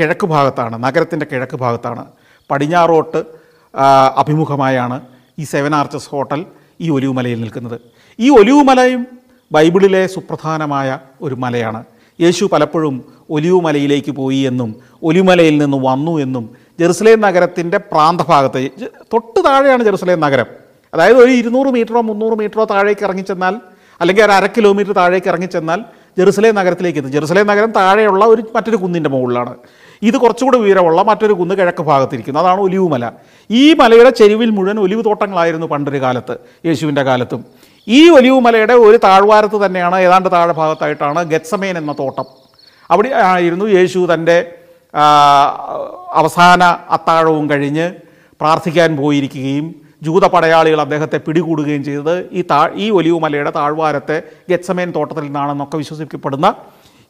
കിഴക്ക് 0.00 0.26
ഭാഗത്താണ് 0.26 0.84
നഗരത്തിന്റെ 0.84 1.26
കിഴക്ക് 1.32 1.56
ഭാഗത്താണ്. 1.56 2.06
പടിഞ്ഞാറോട്ട് 2.50 3.24
അഭിമുഖമായാണ് 4.16 5.00
ഈ 5.38 5.44
സെവൻ 5.44 5.74
ആർച്ചസ് 5.74 6.08
ഹോട്ടൽ 6.08 6.46
ഈ 6.80 6.90
ഒലിവുമലയിൽ 6.90 7.40
നിൽക്കുന്നത്. 7.40 7.80
ഈ 8.18 8.30
ഒലിവുമലയും 8.30 9.06
ബൈബിളിലെ 9.52 10.06
സുപ്രധാനമായ 10.06 10.98
ഒരു 11.22 11.34
മലയാണ്. 11.34 11.84
യേശു 12.20 12.44
പലപ്പോഴും 12.52 13.04
ഒലിവുമലയിലേക്ക് 13.30 14.12
പോയി 14.12 14.36
എന്നും 14.36 14.76
ഒലിവുമലയിൽ 15.02 15.58
നിന്ന് 15.58 15.76
വന്നു 15.76 16.18
എന്നും 16.18 16.50
ജെറുസലേം 16.80 17.20
നഗരത്തിന്റെ 17.20 17.78
പ്രാന്തഭാഗത്ത് 17.78 18.70
തൊട്ട് 19.12 19.44
താഴെയാണ് 19.44 19.84
ജെറുസലേം 19.84 20.20
നഗരം. 20.20 20.46
അതായത് 20.94 21.16
ഒരു 21.16 21.30
ഇരുന്നൂറ് 21.30 21.66
മീറ്ററോ 21.66 22.00
മുന്നൂറ് 22.00 22.38
മീറ്ററോ 22.38 22.64
താഴേക്ക് 22.64 23.04
ഇറങ്ങിച്ചെന്നാൽ 23.04 23.54
അല്ലെങ്കിൽ 24.00 24.24
ഒരു 24.24 24.32
അര 24.32 24.46
കിലോമീറ്റർ 24.46 24.92
താഴേക്ക് 24.92 25.26
ഇറങ്ങിച്ചെന്നാൽ 25.26 25.84
ജെറുസലേം 26.18 26.54
നഗരത്തിലേക്ക് 26.54 26.98
എത്തും. 26.98 27.12
ജെറുസലേം 27.12 27.46
നഗരം 27.46 27.70
താഴെയുള്ള 27.70 28.24
ഒരു 28.24 28.42
മറ്റൊരു 28.54 28.76
കുന്നിന്റെ 28.76 29.10
മുകളിലാണ്. 29.10 29.54
ഇത് 30.02 30.16
കുറച്ചുകൂടി 30.16 30.58
ഉയരമുള്ള 30.58 31.02
മറ്റൊരു 31.02 31.32
കുന്ന് 31.32 31.54
കിഴക്ക് 31.54 31.82
ഭാഗത്തിരിക്കുന്നു. 31.82 32.40
അതാണ് 32.40 32.60
ഒലിവ് 32.60 32.88
മല 32.88 33.10
ഈ 33.50 33.74
മലയുടെ 33.74 34.10
ചെരുവിൽ 34.10 34.50
മുഴുവൻ 34.50 34.80
ഒലിവ് 34.80 35.04
തോട്ടങ്ങളായിരുന്നു 35.04 35.66
പണ്ടൊരു 35.66 36.00
കാലത്ത് 36.00 36.36
യേശുവിന്റെ 36.66 37.02
കാലത്തും. 37.02 37.44
ഈ 37.88 38.10
ഒലിവ് 38.10 38.40
മലയുടെ 38.40 38.72
ഒരു 38.72 38.96
താഴ്വാരത്ത് 39.04 39.66
തന്നെയാണ് 39.66 39.96
ഏതാണ്ട് 40.00 40.32
താഴെ 40.32 40.52
ഭാഗത്തായിട്ടാണ് 40.52 41.24
ഗത്സമേൻ 41.24 41.78
എന്ന 41.78 41.94
തോട്ടം. 41.98 42.24
അവിടെ 42.90 43.08
ആയിരുന്നു 43.08 43.64
യേശു 43.64 44.08
തന്റെ 44.14 44.52
അവസാന 46.14 46.64
അത്താഴവും 46.90 47.50
കഴിഞ്ഞ് 47.50 47.92
പ്രാർത്ഥിക്കാൻ 48.40 48.96
പോയിരിക്കുകയും 48.96 49.74
ജൂത 50.02 50.26
പടയാളികൾ 50.26 50.80
അദ്ദേഹത്തെ 50.80 51.16
പിടികൂടുകയും 51.16 51.84
ചെയ്തത് 51.84 52.26
ഈ 52.32 52.44
താ 52.50 52.70
ഈ 52.74 52.90
ഒലിവ് 52.90 53.18
മലയുടെ 53.18 53.50
താഴ്വാരത്തെ 53.50 54.22
ഗത്സമേൻ 54.50 54.90
തോട്ടത്തിൽ 54.90 55.22
നിന്നാണെന്നൊക്കെ 55.22 55.76
വിശ്വസിക്കപ്പെടുന്ന 55.76 56.54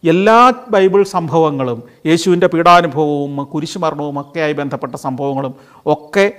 എല്ലാ 0.05 0.53
ബൈബിൾ 0.69 1.05
സംഭവങ്ങളും 1.05 1.83
യേശുവിന്റെ 2.07 2.47
പീഡാനുഭവവും 2.47 3.45
കുരിശുമരണവും 3.45 4.21
ഒക്കെയായി 4.21 4.53
ബന്ധപ്പെട്ട 4.53 4.95
സംഭവങ്ങളും 4.95 5.55
ഒക്കെ 5.87 6.33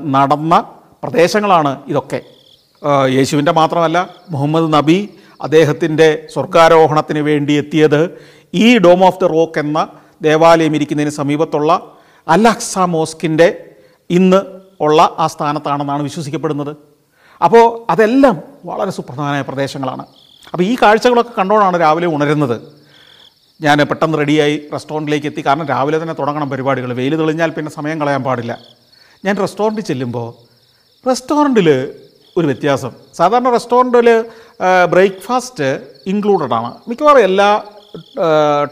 നടന്ന 0.00 0.64
പ്രദേശങ്ങളാണ് 1.02 1.82
ഇതൊക്കെ. 1.88 2.20
യേശുവിന്റെ 3.08 3.52
മാത്രമല്ല 3.52 4.08
മുഹമ്മദ് 4.30 4.72
നബി 4.72 5.08
അദ്ദേഹത്തിന്റെ 5.40 6.26
സ്വർഗാരോഹണത്തിന് 6.34 7.18
വേണ്ടി 7.18 7.52
എത്തിയത് 7.52 8.18
ഈ 8.54 8.78
ഡോം 8.78 9.04
ഓഫ് 9.04 9.20
ദി 9.20 9.26
റോക്ക് 9.26 9.58
എന്ന 9.58 9.88
ദേവാലയം 10.22 10.74
ഇരിക്കുന്നതിന് 10.76 11.14
സമീപത്തുള്ള 11.14 11.92
അലക്സ 12.28 12.78
മോസ്കിന്റെ 12.78 13.64
ഇന്ന് 14.10 14.40
ഉള്ള 14.80 15.16
ആ 15.18 15.26
സ്ഥാനത്താണെന്നാണ് 15.26 16.02
വിശ്വസിക്കപ്പെടുന്നത്. 16.02 16.76
അപ്പോൾ 17.42 17.86
അതെല്ലാം 17.90 18.42
വളരെ 18.64 18.90
സുപ്രധാനമായ 18.90 19.42
പ്രദേശങ്ങളാണ്. 19.42 20.06
അപ്പോൾ 20.54 20.64
ഈ 20.64 20.76
കാഴ്ചകളൊക്കെ 20.82 21.32
കണ്ടോണാണ് 21.38 21.80
രാവിലെ 21.80 22.06
ഉണരുന്നത്. 22.06 22.56
ഞാൻ 23.60 23.78
പെട്ടെന്ന് 23.90 24.18
റെഡിയായി 24.18 24.68
റെസ്റ്റോറന്റിലേക്ക് 24.72 25.26
എത്തി. 25.26 25.42
കാരണം 25.46 25.66
രാവിലെ 25.66 25.98
തന്നെ 26.02 26.14
തുടങ്ങണം 26.18 26.50
പരിപാടികൾ. 26.50 26.92
വെയിൽ 26.92 27.16
തെളിഞ്ഞാൽ 27.16 27.50
പിന്നെ 27.50 27.70
സമയം 27.70 28.00
കളയാൻ 28.00 28.22
പാടില്ല. 28.22 28.58
ഞാൻ 29.24 29.36
റെസ്റ്റോറന്റിൽ 29.36 29.84
ചെല്ലുമ്പോൾ 29.90 30.28
റെസ്റ്റോറന്റിൽ 31.08 31.68
ഒരു 32.36 32.46
വ്യത്യാസം. 32.46 32.92
സാധാരണ 33.16 33.50
റെസ്റ്റോറന്റിൽ 33.50 34.08
ബ്രേക്ക്ഫാസ്റ്റ് 34.90 35.68
ഇൻക്ലൂഡഡ് 36.06 36.54
ആണ്. 36.54 36.70
മിക്കവാറും 36.88 37.24
എല്ലാ 37.30 37.62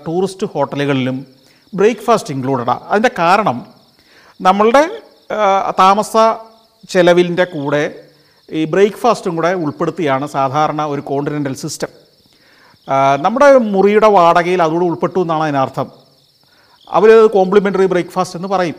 ടൂറിസ്റ്റ് 0.07 0.47
ഹോട്ടലുകളിലും 0.53 1.27
ബ്രേക്ക്ഫാസ്റ്റ് 1.75 2.35
ഇൻക്ലൂഡഡാണ് 2.35 2.81
അതിന്റെ 2.89 3.11
കാരണം 3.19 3.67
നമ്മളുടെ 4.41 4.85
താമസ 5.79 6.17
ചെലവിന്റെ 6.89 7.45
കൂടെ 7.45 8.12
ഈ 8.51 8.65
ബ്രേക്ക്ഫാസ്റ്റും 8.65 9.37
കൂടെ 9.37 9.55
ഉൾപ്പെടുത്തിയാണ് 9.55 10.27
സാധാരണ 10.27 10.83
ഒരു 10.85 11.01
കോണ്ടിനെന്റൽ 11.01 11.55
സിസ്റ്റം. 11.55 11.89
നമ്മുടെ 13.21 13.59
മുറിയുടെ 13.59 14.09
വാടകയിൽ 14.09 14.63
അതുകൂടെ 14.63 14.85
ഉൾപ്പെട്ടു 14.85 15.21
എന്നാണ് 15.21 15.43
അതിനർത്ഥം. 15.43 15.87
അവർ 16.91 17.27
കോംപ്ലിമെന്ററി 17.27 17.87
ബ്രേക്ക്ഫാസ്റ്റ് 17.87 18.39
എന്ന് 18.39 18.49
പറയും. 18.49 18.75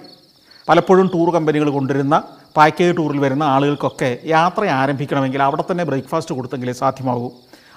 പലപ്പോഴും 0.69 1.07
ടൂർ 1.13 1.33
കമ്പനികൾ 1.33 1.69
കൊണ്ടുവരുന്ന 1.69 2.23
പാക്കേജ് 2.57 2.97
ടൂറിൽ 2.97 3.19
വരുന്ന 3.19 3.43
ആളുകൾക്കൊക്കെ 3.43 4.19
യാത്ര 4.25 4.65
ആരംഭിക്കണമെങ്കിൽ 4.65 5.41
അവിടെ 5.43 5.63
തന്നെ 5.71 5.83
ബ്രേക്ക്ഫാസ്റ്റ് 5.83 6.35
കൊടുത്തെങ്കിലേ 6.35 6.73
സാധ്യമാകൂ. 6.73 7.31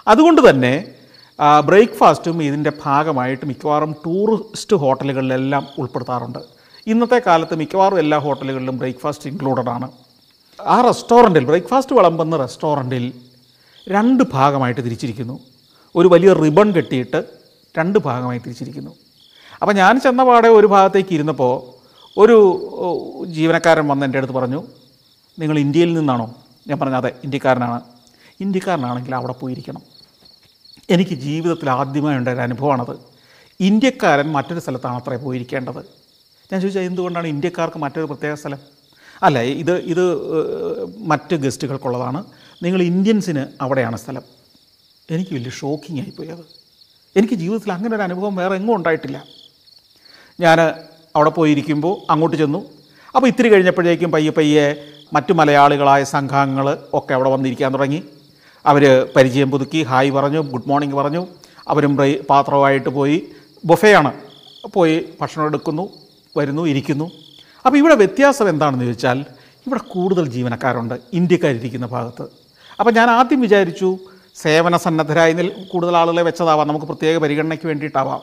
അതുകൊണ്ട് 0.09 0.51
തന്നെ 0.51 0.75
ബ്രേക്ക്ഫാസ്റ്റും 1.65 2.43
ഇതിന്റെ 2.43 2.73
ഭാഗമായിട്ട് 2.85 3.47
മിക്കവാറും 3.47 3.93
ടൂറിസ്റ്റ് 4.07 4.77
ഹോട്ടലുകളിലെല്ലാം 4.77 5.67
ഉൾപ്പെടുത്താറുണ്ട്. 5.79 6.39
ഇന്നത്തെ 6.87 7.23
കാലത്ത് 7.27 7.55
മിക്കവാറും 7.55 7.99
എല്ലാ 7.99 8.19
ഹോട്ടലുകളിലും 8.19 8.79
ബ്രേക്ക്ഫാസ്റ്റ് 8.79 9.31
ഇൻക്ലൂഡഡ് 9.31 9.69
ആണ് 9.69 9.89
ആ 10.65 10.81
റെസ്റ്റോറന്റിൽ 10.81 11.45
ബ്രേക്ക്ഫാസ്റ്റ് 11.45 11.97
വിളമ്പുന്ന 11.97 12.37
റെസ്റ്റോറന്റിൽ 12.37 13.13
രണ്ട് 13.89 14.25
ഭാഗമായിട്ട് 14.33 14.81
തിരിച്ചിരിക്കുന്നു. 14.81 15.41
ഒരു 15.95 16.09
വലിയ 16.09 16.33
റിബൺ 16.33 16.73
കെട്ടിയിട്ട് 16.73 17.25
രണ്ട് 17.79 17.99
ഭാഗമായി 17.99 18.39
തിരിച്ചിരിക്കുന്നു. 18.39 18.91
അപ്പോൾ 19.63 19.73
ഞാൻ 19.73 20.01
ചെന്ന 20.01 20.25
പാടെ 20.25 20.49
ഒരു 20.49 20.67
ഭാഗത്തേക്ക് 20.67 21.15
ഇരുന്നപ്പോൾ 21.15 21.77
ഒരു 22.21 22.37
ജീവനക്കാരൻ 23.25 23.89
വന്ന് 23.89 24.07
എന്റെ 24.07 24.19
അടുത്ത് 24.19 24.35
പറഞ്ഞു 24.35 24.65
നിങ്ങൾ 25.39 25.59
ഇന്ത്യയിൽ 25.59 25.95
നിന്നാണോ? 25.95 26.35
ഞാൻ 26.69 26.81
പറഞ്ഞു 26.81 26.97
അതെ 26.97 27.13
ഇന്ത്യക്കാരനാണ്. 27.25 27.81
ഇന്ത്യക്കാരനാണെങ്കിൽ 28.41 29.15
അവിടെ 29.15 29.33
പോയിരിക്കണം. 29.33 29.83
എനിക്ക് 30.91 31.15
ജീവിതത്തിൽ 31.15 31.71
ആദ്യമായി 31.71 32.17
ഉണ്ടായ 32.17 32.35
അനുഭവമാണത്. 32.35 32.99
ഇന്ത്യക്കാരൻ 33.61 34.33
മറ്റൊരു 34.33 34.61
സ്ഥലത്താണ് 34.61 34.97
അത്രേ 34.97 35.17
പോയിരിക്കേണ്ടത്. 35.17 35.87
ഞാൻ 36.53 36.61
ചോദിച്ചാൽ 36.61 36.83
എന്തുകൊണ്ടാണ് 36.83 37.27
ഇന്ത്യക്കാർക്ക് 37.27 37.79
മറ്റൊരു 37.79 38.07
പ്രത്യേക 38.07 38.35
സ്ഥലം? 38.35 38.76
അല്ല 39.23 39.39
ഇത് 39.39 39.77
ഇത് 39.77 40.05
മറ്റ് 40.99 41.37
ഗസ്റ്റുകൾക്കുള്ളതാണ്. 41.37 42.25
നിങ്ങൾ 42.63 42.83
ഇന്ത്യൻസിന് 42.83 43.47
അവിടെയാണ് 43.61 43.97
സ്ഥലം. 43.97 44.23
എനിക്ക് 45.11 45.35
വലിയ 45.35 45.51
ഷോക്കിംഗ് 45.51 46.01
ആയിപ്പോയി 46.01 46.29
അത്. 46.29 46.45
എനിക്ക് 47.17 47.35
ജീവിതത്തിൽ 47.35 47.73
അങ്ങനെ 47.73 47.97
ഒരു 47.97 48.03
അനുഭവം 48.03 48.37
വേറെ 48.37 48.55
എങ്ങും 48.55 48.77
ഉണ്ടായിട്ടില്ല. 48.77 49.25
ഞാൻ 50.41 50.61
അവിടെ 51.17 51.31
പോയിരിക്കുമ്പോൾ 51.31 52.13
അങ്ങോട്ട് 52.13 52.37
ചെന്നു. 52.37 52.65
അപ്പോൾ 53.15 53.27
ഇത്തിരി 53.27 53.49
കഴിഞ്ഞപ്പോഴേക്കും 53.49 54.11
പയ്യെ 54.11 54.31
പയ്യെ 54.31 54.85
മറ്റു 55.13 55.33
മലയാളികളായ 55.33 56.05
സംഘങ്ങൾ 56.05 56.79
ഒക്കെ 56.95 57.15
അവിടെ 57.15 57.31
വന്നിരിക്കാൻ 57.31 57.75
തുടങ്ങി. 57.75 58.03
അവർ 58.67 59.09
പരിചയം 59.17 59.51
പുതുക്കി 59.51 59.83
ഹായ് 59.83 60.11
പറഞ്ഞു 60.11 60.41
ഗുഡ് 60.41 60.69
മോർണിംഗ് 60.69 60.95
പറഞ്ഞു. 60.95 61.27
അവരും 61.69 61.97
പാത്രവുമായിട്ട് 62.31 62.89
പോയി. 62.89 63.23
ബൊഫയാണ്. 63.65 64.13
പോയി 64.75 65.09
ഭക്ഷണം 65.21 65.47
എടുക്കുന്നു 65.47 65.89
വരുന്നു 66.37 66.63
ഇരിക്കുന്നു. 66.63 67.11
അപ്പോൾ 67.67 67.79
ഇവിടെ 67.79 67.95
വ്യത്യാസം 67.95 68.49
എന്താണെന്ന് 68.49 68.85
ചോദിച്ചാൽ 68.85 69.19
ഇവിടെ 69.67 69.81
കൂടുതൽ 69.93 70.29
ജീവനക്കാരുണ്ട് 70.29 70.95
ഇന്ത്യക്കാരിരിക്കുന്ന 71.13 71.87
ഭാഗത്ത്. 71.87 72.25
അപ്പോൾ 72.81 72.93
ഞാൻ 72.93 73.11
ആദ്യം 73.11 73.41
വിചാരിച്ചു 73.41 73.99
സേവന 74.43 74.77
സന്നദ്ധരായി 74.77 75.33
നിൽ 75.33 75.49
കൂടുതൽ 75.73 75.97
ആളുകളെ 75.97 76.23
വെച്ചതാവാം 76.23 76.69
നമുക്ക് 76.69 76.87
പ്രത്യേക 76.87 77.17
പരിഗണനയ്ക്ക് 77.19 77.67
വേണ്ടിയിട്ടാവാം. 77.67 78.21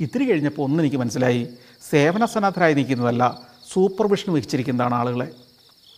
ഇത്തിരി 0.00 0.24
കഴിഞ്ഞപ്പോൾ 0.24 0.62
ഒന്ന് 0.62 0.80
എനിക്ക് 0.82 0.96
മനസ്സിലായി 0.96 1.48
സേവന 1.90 2.24
സന്നദ്ധരായി 2.24 2.74
നിൽക്കുന്നതല്ല 2.74 3.24
സൂപ്പർവിഷൻ 3.72 4.32
വെച്ചിരിക്കുന്നതാണ് 4.32 4.94
ആളുകളെ. 4.94 5.28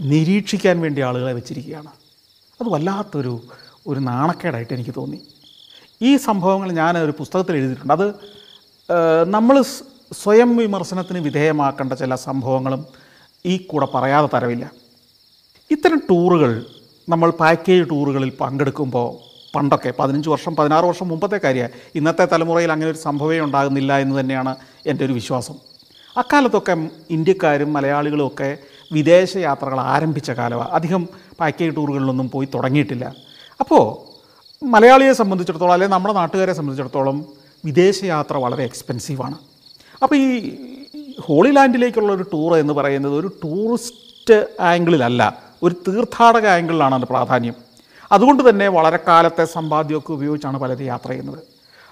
നിരീക്ഷിക്കാൻ 0.00 0.80
വേണ്ടി 0.80 1.00
ആളുകളെ 1.00 1.32
വെച്ചിരിക്കുകയാണ്. 1.32 1.90
അത് 2.60 2.68
വല്ലാത്തൊരു 2.74 3.34
ഒരു 3.86 4.00
നാണക്കേടായിട്ട് 4.00 4.74
എനിക്ക് 4.74 4.94
തോന്നി. 4.96 5.20
ഈ 6.02 6.16
സംഭവങ്ങൾ 6.16 6.72
ഞാൻ 6.72 6.98
ഒരു 6.98 7.14
പുസ്തകത്തിൽ 7.18 7.54
എഴുതിയിട്ടുണ്ട്. 7.60 7.94
അത് 7.98 8.06
നമ്മൾ 9.36 9.56
സ്വയം 10.12 10.56
വിമർശനത്തിന് 10.56 11.18
വിധേയമാക്കേണ്ട 11.18 11.92
ചില 11.92 12.14
സംഭവങ്ങളും 12.14 12.86
ഈ 13.46 13.56
കൂടെ 13.56 13.86
പറയാതെ 13.94 14.28
തരവില്ല. 14.34 14.70
ഇത്തരം 15.70 15.98
ടൂറുകൾ 16.10 16.64
നമ്മൾ 17.08 17.30
പാക്കേജ് 17.30 17.90
ടൂറുകളിൽ 17.90 18.30
പങ്കെടുക്കുമ്പോൾ 18.40 19.08
പണ്ടൊക്കെ 19.56 19.94
പതിനഞ്ച് 19.98 20.28
വർഷം 20.28 20.56
പതിനാറ് 20.56 20.84
വർഷം 20.84 21.08
മുമ്പത്തെ 21.08 21.40
കാര്യമാണ് 21.44 21.72
ഇന്നത്തെ 21.94 22.24
തലമുറയിൽ 22.24 22.72
അങ്ങനെ 22.72 22.90
ഒരു 22.90 22.98
സംഭവമേ 22.98 23.40
ഉണ്ടാകുന്നില്ല 23.40 23.98
എന്ന് 23.98 24.20
തന്നെയാണ് 24.20 24.56
എന്റെ 24.86 25.04
ഒരു 25.04 25.12
വിശ്വാസം. 25.12 25.54
അക്കാലത്തൊക്കെ 26.18 26.88
ഇന്ത്യക്കാരും 27.10 27.72
മലയാളികളും 27.72 28.26
ഒക്കെ 28.26 28.58
വിദേശ 28.92 29.36
യാത്രകൾ 29.36 29.80
ആരംഭിച്ച 29.80 30.30
കാലമാണ് 30.30 30.70
അധികം 30.70 31.08
പാക്കേജ് 31.40 31.76
ടൂറുകളിലൊന്നും 31.76 32.30
പോയി 32.30 32.48
തുടങ്ങിയിട്ടില്ല. 32.54 33.14
അപ്പോൾ 33.60 33.82
മലയാളിയെ 34.64 35.12
സംബന്ധിച്ചിടത്തോളം 35.12 35.72
അല്ലെങ്കിൽ 35.72 35.96
നമ്മുടെ 35.96 36.14
നാട്ടുകാരെ 36.14 36.52
സംബന്ധിച്ചിടത്തോളം 36.52 37.24
വിദേശയാത്ര 37.64 38.36
വളരെ 38.36 38.64
എക്സ്പെൻസീവാണ്. 38.64 39.51
അപ്പോൾ 40.02 40.16
ഈ 40.16 40.28
ഹോളി 41.24 41.50
ലാൻഡിലേക്കുള്ള 41.56 42.10
ഒരു 42.18 42.24
ടൂർ 42.32 42.52
എന്ന് 42.62 42.74
പറയുന്നത് 42.78 43.14
ഒരു 43.20 43.28
ടൂറിസ്റ്റ് 43.42 44.36
ആംഗിളിലല്ല 44.70 45.22
ഒരു 45.66 45.74
തീർത്ഥാടക 45.86 46.46
ആംഗിളിലാണ് 46.56 46.94
അതിന്റെ 46.94 47.08
പ്രാധാന്യം. 47.12 47.56
അതുകൊണ്ട് 48.14 48.42
തന്നെ 48.48 48.66
വളരെ 48.76 48.98
കാലത്തെ 49.08 49.44
സമ്പാദ്യമൊക്കെ 49.56 50.12
ഉപയോഗിച്ചാണ് 50.16 50.58
പലരും 50.62 50.86
യാത്ര 50.92 51.08
ചെയ്യുന്നത്. 51.10 51.40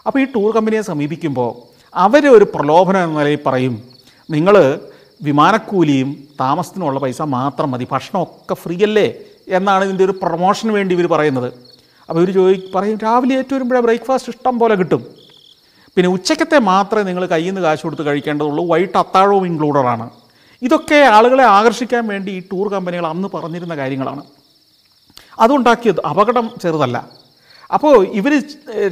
അപ്പോൾ 0.06 0.18
ഈ 0.22 0.26
ടൂർ 0.34 0.48
കമ്പനിയെ 0.56 0.82
സമീപിക്കുമ്പോൾ 0.90 1.50
അവർ 1.94 2.24
ഒരു 2.36 2.46
പ്രലോഭനം 2.54 3.02
എന്ന 3.06 3.18
നിലയിൽ 3.20 3.40
പറയും 3.46 3.74
നിങ്ങൾ 4.28 4.56
വിമാനക്കൂലിയും 5.28 6.10
താമസത്തിനുള്ള 6.42 6.98
പൈസ 7.04 7.22
മാത്രം 7.38 7.70
മതി 7.70 7.86
ഭക്ഷണമൊക്കെ 7.94 8.54
ഫ്രീ 8.62 8.76
അല്ലേ 8.88 9.08
എന്നാണ് 9.58 9.82
ഇതിന്റെ 9.84 10.04
ഒരു 10.08 10.14
പ്രൊമോഷന് 10.22 10.72
വേണ്ടി 10.76 10.92
ഇവർ 10.96 11.06
പറയുന്നത്. 11.14 11.48
അപ്പോൾ 12.08 12.20
ഇവർ 12.22 12.30
ചോദി 12.38 12.54
പറയും 12.74 12.98
രാവിലെ 13.06 13.34
ഏറ്റവും 13.40 13.56
വരുമ്പോഴേ 13.58 13.82
ബ്രേക്ക്ഫാസ്റ്റ് 13.86 14.30
ഇഷ്ടം 14.34 14.54
പോലെ 14.62 14.74
കിട്ടും. 14.80 15.02
പിന്നെ 15.96 16.08
ഉച്ചക്കത്തെ 16.16 16.58
മാത്രമേ 16.58 17.04
നിങ്ങൾ 17.08 17.24
കയ്യിൽ 17.26 17.50
നിന്ന് 17.50 17.60
കാശ് 17.60 17.82
കൊടുത്ത് 17.82 18.04
കഴിക്കേണ്ടതുള്ളൂ. 18.08 18.62
വൈകിട്ട് 18.72 18.98
അത്താഴവും 18.98 19.46
ഇൻക്ലൂഡഡാണ് 19.46 20.06
ഇതൊക്കെ 20.62 20.98
ആളുകളെ 21.16 21.44
ആകർഷിക്കാൻ 21.44 22.02
വേണ്ടി 22.08 22.30
ഈ 22.32 22.40
ടൂർ 22.52 22.66
കമ്പനികൾ 22.72 23.06
അന്ന് 23.06 23.28
പറഞ്ഞിരുന്ന 23.34 23.74
കാര്യങ്ങളാണ്. 23.76 24.22
അതുണ്ടാക്കിയത് 25.44 26.00
അപകടം 26.10 26.50
ചെറുതല്ല. 26.62 26.98
അപ്പോൾ 27.76 27.94
ഇവർ 28.18 28.32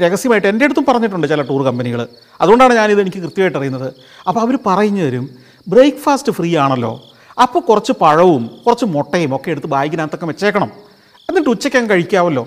രഹസ്യമായിട്ട് 0.03 0.49
എന്റെ 0.49 0.65
അടുത്തും 0.65 0.85
പറഞ്ഞിട്ടുണ്ട് 0.89 1.27
ചില 1.27 1.43
ടൂർ 1.43 1.63
കമ്പനികൾ 1.69 2.01
അതുകൊണ്ടാണ് 2.41 2.75
ഞാനിത് 2.75 3.01
എനിക്ക് 3.01 3.21
കൃത്യമായിട്ട് 3.25 3.59
അറിയുന്നത്. 3.59 3.89
അപ്പോൾ 4.29 4.41
അവർ 4.41 4.59
പറഞ്ഞു 4.67 5.03
തരും 5.07 5.25
ബ്രേക്ക്ഫാസ്റ്റ് 5.73 6.33
ഫ്രീ 6.33 6.51
ആണല്ലോ. 6.65 6.93
അപ്പോൾ 7.45 7.61
കുറച്ച് 7.61 7.93
പഴവും 8.03 8.45
കുറച്ച് 8.67 8.87
മുട്ടയും 8.95 9.37
ഒക്കെ 9.37 9.51
എടുത്ത് 9.51 9.67
ബാഗിനകത്തൊക്കെ 9.67 10.27
വെച്ചേക്കണം. 10.27 10.71
എന്നിട്ട് 11.29 11.51
ഉച്ചയ്ക്കങ്ങ് 11.55 11.91
കഴിക്കാമല്ലോ 11.91 12.45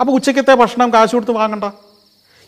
അപ്പോൾ 0.00 0.12
ഉച്ചയ്ക്കത്തെ 0.18 0.54
ഭക്ഷണം 0.54 0.92
കാശ് 0.94 1.12
കൊടുത്ത് 1.12 1.32
വാങ്ങണ്ട. 1.32 1.66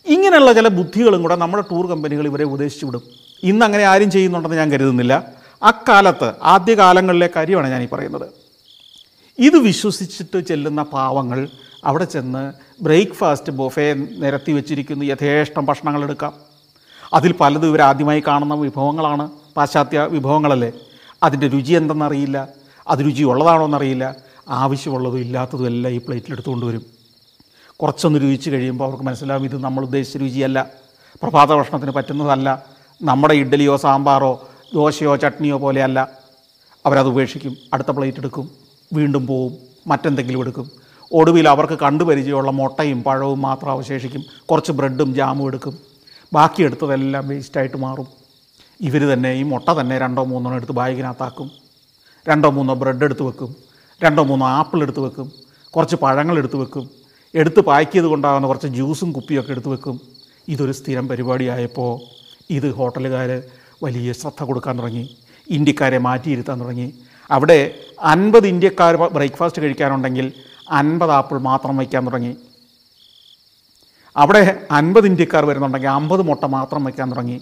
ഇങ്ങനെയുള്ള 0.06 0.52
ചില 0.52 0.68
ബുദ്ധികളും 0.68 1.22
കൂടെ 1.22 1.36
നമ്മുടെ 1.36 1.64
ടൂർ 1.70 1.86
കമ്പനികൾ 1.86 2.26
ഇവരെ 2.26 2.44
ഉപദേശിച്ചു 2.44 2.86
വിടും. 2.86 3.02
ഇന്ന് 3.42 3.64
അങ്ങനെ 3.64 3.84
ആരും 3.84 4.10
ചെയ്യുന്നുണ്ടെന്ന് 4.10 4.56
ഞാൻ 4.56 4.72
കരുതുന്നില്ല. 4.72 5.32
അക്കാലത്ത് 5.62 6.32
ആദ്യകാലങ്ങളിലെ 6.42 7.30
കാര്യമാണ് 7.36 7.68
ഞാൻ 7.68 7.82
ഈ 7.82 7.86
പറയുന്നത്. 7.86 8.28
ഇത് 9.38 9.56
വിശ്വസിച്ചിട്ട് 9.56 10.40
ചെല്ലുന്ന 10.40 10.82
പാവങ്ങൾ 10.82 11.48
അവിടെ 11.84 12.04
ചെന്ന് 12.04 12.52
ബ്രേക്ക്ഫാസ്റ്റ് 12.82 13.52
ബൊഫേ 13.52 13.92
നിരത്തി 13.92 14.52
വെച്ചിരിക്കുന്ന. 14.52 15.04
യഥേഷ്ടം 15.04 15.66
ഭക്ഷണങ്ങൾ 15.66 16.02
എടുക്കാം. 16.02 16.34
അതിൽ 17.12 17.32
പലതും 17.32 17.68
ഇവർ 17.68 17.82
ആദ്യമായി 17.82 18.22
കാണുന്ന 18.26 18.54
വിഭവങ്ങളാണ്. 18.54 19.30
പാശ്ചാത്യ 19.56 20.00
വിഭവങ്ങളല്ലേ? 20.00 20.72
അതിന്റെ 21.22 21.48
രുചി 21.48 21.72
എന്തെന്നറിയില്ല. 21.72 22.48
അത് 22.88 22.98
രുചി 22.98 23.22
ഉള്ളതാണോ 23.22 23.64
എന്നറിയില്ല 23.64 24.16
ആവശ്യമുള്ളതും 24.48 25.18
ഇല്ലാത്തതും 25.18 25.66
എല്ലാം 25.66 25.94
ഈ 25.94 25.98
പ്ലേറ്റിൽ 25.98 26.32
എടുത്തുകൊണ്ട് 26.32 26.66
വരും. 26.66 26.93
കുറച്ചൊന്ന് 27.84 28.18
രുചിച്ച് 28.18 28.50
കഴിയുമ്പോൾ 28.50 28.84
അവർക്ക് 28.84 29.04
മനസ്സിലാവും 29.04 29.44
ഇത് 29.44 29.60
നമ്മൾ 29.64 29.84
ഉദ്ദേശിച്ച 29.84 30.16
രുചിയല്ല 30.16 30.70
പ്രഭാത 31.22 31.54
ഭക്ഷണത്തിന് 31.54 31.90
പറ്റുന്നതല്ല 31.90 32.64
നമ്മുടെ 33.02 33.34
ഇഡ്ഡലിയോ 33.34 33.76
സാമ്പാറോ 33.76 34.48
ദോശയോ 34.74 35.16
ചട്നിയോ 35.16 35.58
പോലെയല്ല. 35.58 36.08
അവരത് 36.86 37.06
ഉപേക്ഷിക്കും 37.06 37.56
അടുത്ത 37.74 37.90
പ്ലേറ്റ് 37.90 38.18
എടുക്കും 38.18 38.50
വീണ്ടും 38.92 39.26
പോവും 39.26 39.56
മറ്റെന്തെങ്കിലും 39.86 40.40
എടുക്കും. 40.40 40.70
ഒടുവിൽ 41.12 41.48
അവർക്ക് 41.48 41.78
കണ്ടുപരിചയമുള്ള 41.78 42.50
മുട്ടയും 42.50 43.02
പഴവും 43.02 43.42
മാത്രം 43.42 43.70
അവശേഷിക്കും 43.70 44.24
കുറച്ച് 44.50 44.72
ബ്രെഡും 44.72 45.14
ജാമും 45.14 45.46
എടുക്കും. 45.46 45.78
ബാക്കി 46.32 46.62
എടുത്തതെല്ലാം 46.62 47.28
വേസ്റ്റായിട്ട് 47.28 47.76
മാറും. 47.76 48.06
ഇവർ 48.80 49.12
തന്നെ 49.12 49.32
ഈ 49.32 49.42
മുട്ട 49.42 49.68
തന്നെ 49.68 49.98
രണ്ടോ 49.98 50.24
മൂന്നോ 50.24 50.54
എടുത്ത് 50.54 50.72
ബാഗിനകത്താക്കും. 50.72 51.50
രണ്ടോ 52.28 52.50
മൂന്നോ 52.50 52.74
ബ്രെഡ് 52.74 53.04
എടുത്ത് 53.04 53.22
വെക്കും. 53.22 53.56
രണ്ടോ 54.04 54.22
മൂന്നോ 54.22 54.46
ആപ്പിൾ 54.46 54.82
എടുത്ത് 54.82 55.00
വെക്കും. 55.00 55.32
കുറച്ച് 55.70 55.96
പഴങ്ങൾ 55.96 56.38
എടുത്ത് 56.38 56.56
വെക്കും. 56.56 57.03
എടുത്ത് 57.34 57.60
പാക്ക് 57.60 57.92
ചെയ്ത് 57.92 58.06
കൊണ്ടാകുന്ന 58.06 58.46
കുറച്ച് 58.46 58.66
ജ്യൂസും 58.66 59.12
കുപ്പിയൊക്കെ 59.12 59.50
എടുത്ത് 59.50 59.68
വെക്കും. 59.68 60.00
ഇതൊരു 60.48 60.72
സ്ഥിരം 60.72 61.08
പരിപാടിയായപ്പോൾ 61.08 62.00
ഇത് 62.50 62.74
ഹോട്ടലുകാർ 62.74 63.42
വലിയ 63.82 64.12
ശ്രദ്ധ 64.12 64.44
കൊടുക്കാൻ 64.44 64.78
തുടങ്ങി. 64.78 65.16
ഇന്ത്യക്കാരെ 65.50 65.98
മാറ്റിയിരുത്താൻ 65.98 66.60
തുടങ്ങി. 66.60 66.94
അവിടെ 67.30 67.74
അൻപത് 68.02 68.46
ഇന്ത്യക്കാർ 68.46 68.96
ബ്രേക്ക്ഫാസ്റ്റ് 68.96 69.62
കഴിക്കാനുണ്ടെങ്കിൽ 69.62 70.32
അൻപത് 70.70 71.10
ആപ്പിൾ 71.10 71.38
മാത്രം 71.38 71.76
വയ്ക്കാൻ 71.76 72.06
തുടങ്ങി. 72.06 72.36
അവിടെ 74.16 74.60
അൻപത് 74.70 75.06
ഇന്ത്യക്കാർ 75.06 75.44
വരുന്നുണ്ടെങ്കിൽ 75.44 75.88
അമ്പത് 75.88 76.22
മുട്ട 76.22 76.44
മാത്രം 76.44 76.84
വയ്ക്കാൻ 76.84 77.10
തുടങ്ങി. 77.10 77.40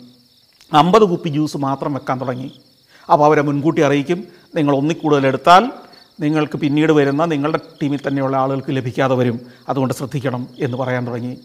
അമ്പത് 0.72 1.02
കുപ്പി 1.02 1.28
ജ്യൂസ് 1.28 1.56
മാത്രം 1.56 1.94
വെക്കാൻ 1.94 2.20
തുടങ്ങി. 2.20 2.52
അപ്പോൾ 3.12 3.24
അവരെ 3.24 3.42
മുൻകൂട്ടി 3.42 3.82
അറിയിക്കും. 3.82 4.24
നിങ്ങൾ 4.54 4.76
ഒന്നിക്കൂടുതൽ 4.76 5.26
എടുത്താൽ 5.26 5.70
നിങ്ങൾക്ക് 6.22 6.56
പിന്നീട് 6.56 6.92
വരുന്ന 6.92 7.24
നിങ്ങളുടെ 7.24 7.58
ടീമിൽ 7.82 8.00
തന്നെയുള്ള 8.06 8.36
ആളുകൾക്ക് 8.36 8.76
ലഭിക്കാതെ 8.76 9.14
വരും. 9.14 9.40
അതുകൊണ്ട് 9.68 9.94
ശ്രദ്ധിക്കണം 9.94 10.48
എന്ന് 10.58 10.76
പറയാൻ 10.76 11.06
തുടങ്ങി. 11.06 11.38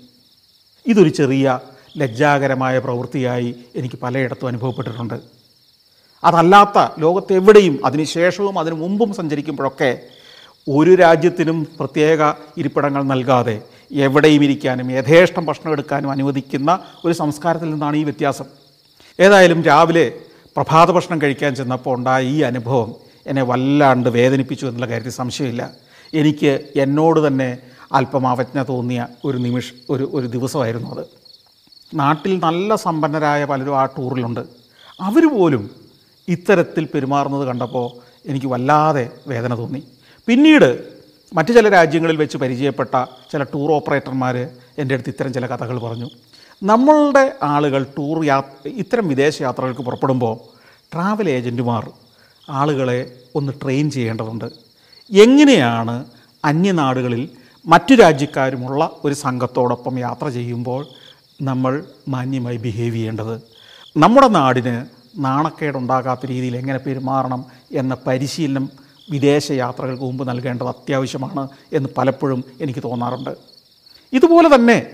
ഇതൊരു 0.85 1.09
ചെറിയ 1.09 1.59
ലജ്ജാകരമായ 1.97 2.79
പ്രവൃത്തിയായി 2.79 3.55
എനിക്ക് 3.75 3.95
പലയിടത്തും 3.95 4.47
അനുഭവപ്പെട്ടിട്ടുണ്ട്. 4.47 5.19
അതല്ലാത്ത 6.23 6.99
ലോകത്തെവിടെയും 6.99 7.85
അതിനുശേഷവും 7.85 8.59
അതിനു 8.59 8.75
മുമ്പും 8.75 9.13
സഞ്ചരിക്കുമ്പോഴൊക്കെ 9.13 9.99
ഒരു 10.69 10.95
രാജ്യത്തിനും 10.95 11.67
പ്രത്യേക 11.79 12.33
ഇരിപ്പിടങ്ങൾ 12.57 13.03
നൽകാതെ 13.03 13.61
എവിടെയും 13.91 14.43
ഇരിക്കാനും 14.43 14.91
യഥേഷ്ടം 14.91 15.45
ഭക്ഷണം 15.45 15.71
എടുക്കാനും 15.71 16.11
അനുവദിക്കുന്ന 16.11 16.79
ഒരു 17.05 17.13
സംസ്കാരത്തിൽ 17.13 17.69
നിന്നാണ് 17.69 17.97
ഈ 17.97 18.03
വ്യത്യാസം. 18.03 18.45
ഏതായാലും 19.19 19.63
രാവിലെ 19.63 20.11
പ്രഭാത 20.55 20.91
ഭക്ഷണം 20.91 21.21
കഴിക്കാൻ 21.21 21.55
ചെന്നപ്പോൾ 21.55 21.97
ഉണ്ടായ 21.97 22.23
ഈ 22.23 22.41
അനുഭവം 22.41 23.06
എന്നെ 23.27 23.43
വല്ലാണ്ട് 23.43 24.09
വേദനിപ്പിച്ചു 24.09 24.65
എന്നുള്ള 24.65 24.85
കാര്യത്തിൽ 24.85 25.11
സംശയമില്ല. 25.11 25.71
എനിക്ക് 26.13 26.69
എന്നോട് 26.75 27.27
തന്നെ 27.27 27.57
അല്പം 27.91 28.27
അവജ്ഞ 28.27 28.63
തോന്നിയ 28.63 29.07
ഒരു 29.25 29.37
നിമിഷ 29.37 29.71
ഒരു 29.89 30.09
ഒരു 30.13 30.27
ദിവസമായിരുന്നു 30.27 30.99
അത്. 30.99 31.05
നാട്ടിൽ 31.93 32.39
നല്ല 32.39 32.75
സമ്പന്നരായ 32.75 33.45
പലരും 33.45 33.79
ആ 33.79 33.85
ടൂറിലുണ്ട്. 33.85 34.39
അവർ 35.01 35.33
പോലും 35.33 35.71
ഇത്തരത്തിൽ 36.27 36.85
പെരുമാറുന്നത് 36.85 37.45
കണ്ടപ്പോൾ 37.47 37.91
എനിക്ക് 38.25 38.47
വല്ലാതെ 38.47 39.09
വേദന 39.27 39.57
തോന്നി. 39.57 39.83
പിന്നീട് 40.27 40.83
മറ്റു 41.33 41.51
ചില 41.51 41.69
രാജ്യങ്ങളിൽ 41.69 42.17
വെച്ച് 42.17 42.37
പരിചയപ്പെട്ട 42.37 43.05
ചില 43.31 43.43
ടൂർ 43.43 43.71
ഓപ്പറേറ്റർമാർ 43.71 44.37
എന്റെ 44.77 44.95
അടുത്ത് 44.95 45.09
ഇത്തരം 45.09 45.33
ചില 45.33 45.45
കഥകൾ 45.45 45.79
പറഞ്ഞു. 45.79 46.09
നമ്മളുടെ 46.63 47.33
ആളുകൾ 47.43 47.83
ടൂർ 47.83 48.25
യാ 48.25 48.43
ഇത്തരം 48.65 49.07
വിദേശ 49.07 49.41
യാത്രകൾക്ക് 49.41 49.81
പുറപ്പെടുമ്പോൾ 49.81 50.37
ട്രാവൽ 50.93 51.29
ഏജന്റുമാർ 51.29 51.91
ആളുകളെ 52.49 53.11
ഒന്ന് 53.35 53.53
ട്രെയിൻ 53.63 53.91
ചെയ്യേണ്ടതുണ്ട്. 53.91 54.45
എങ്ങനെയാണ് 55.11 56.05
അന്യനാടുകളിൽ 56.45 57.29
മറ്റു 57.65 57.95
രാജ്യക്കാരുമുള്ള 57.95 58.91
ഒരു 59.03 59.13
സംഘത്തോടൊപ്പം 59.13 59.99
യാത്ര 59.99 60.29
ചെയ്യുമ്പോൾ 60.29 60.87
നമ്മൾ 61.41 61.83
മാന്യമായി 62.07 62.57
ബിഹേവ് 62.57 62.95
ചെയ്യേണ്ടത്? 62.95 63.41
നമ്മുടെ 63.97 64.27
നാടിന് 64.27 64.85
നാണക്കേടുണ്ടാകാത്ത 65.17 66.25
രീതിയിൽ 66.25 66.57
എങ്ങനെ 66.57 66.79
പെരുമാറണം 66.79 67.45
എന്ന 67.71 67.97
പരിശീലനം 68.07 68.69
വിദേശ 69.09 69.51
യാത്രകൾക്ക് 69.51 70.03
മുമ്പ് 70.03 70.29
നൽകേണ്ടത് 70.29 70.67
അത്യാവശ്യമാണ് 70.67 71.47
എന്ന് 71.73 71.89
പലപ്പോഴും 71.97 72.43
എനിക്ക് 72.61 72.79
തോന്നാറുണ്ട്. 72.83 73.29
ഇതുപോലെ 74.13 74.55
തന്നെ 74.55 74.87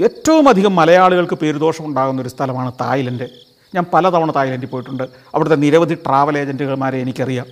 ഏറ്റവും 0.00 0.48
അധികം 0.48 0.76
മലയാളികൾക്ക് 0.76 1.34
പേരുദോഷമുണ്ടാകുന്ന 1.34 2.22
ഒരു 2.22 2.28
സ്ഥലമാണ് 2.28 2.72
തായ്ലൻഡ്. 2.80 3.45
ഞാൻ 3.74 3.84
പലതവണ 3.94 4.30
തായ്ലൻഡിൽ 4.30 4.66
പോയിട്ടുണ്ട്. 4.66 5.02
അവിടുത്തെ 5.02 5.56
നിരവധി 5.56 5.94
ട്രാവൽ 5.94 6.38
ഏജന്റുമാരെ 6.38 6.98
എനിക്കറിയാം. 6.98 7.46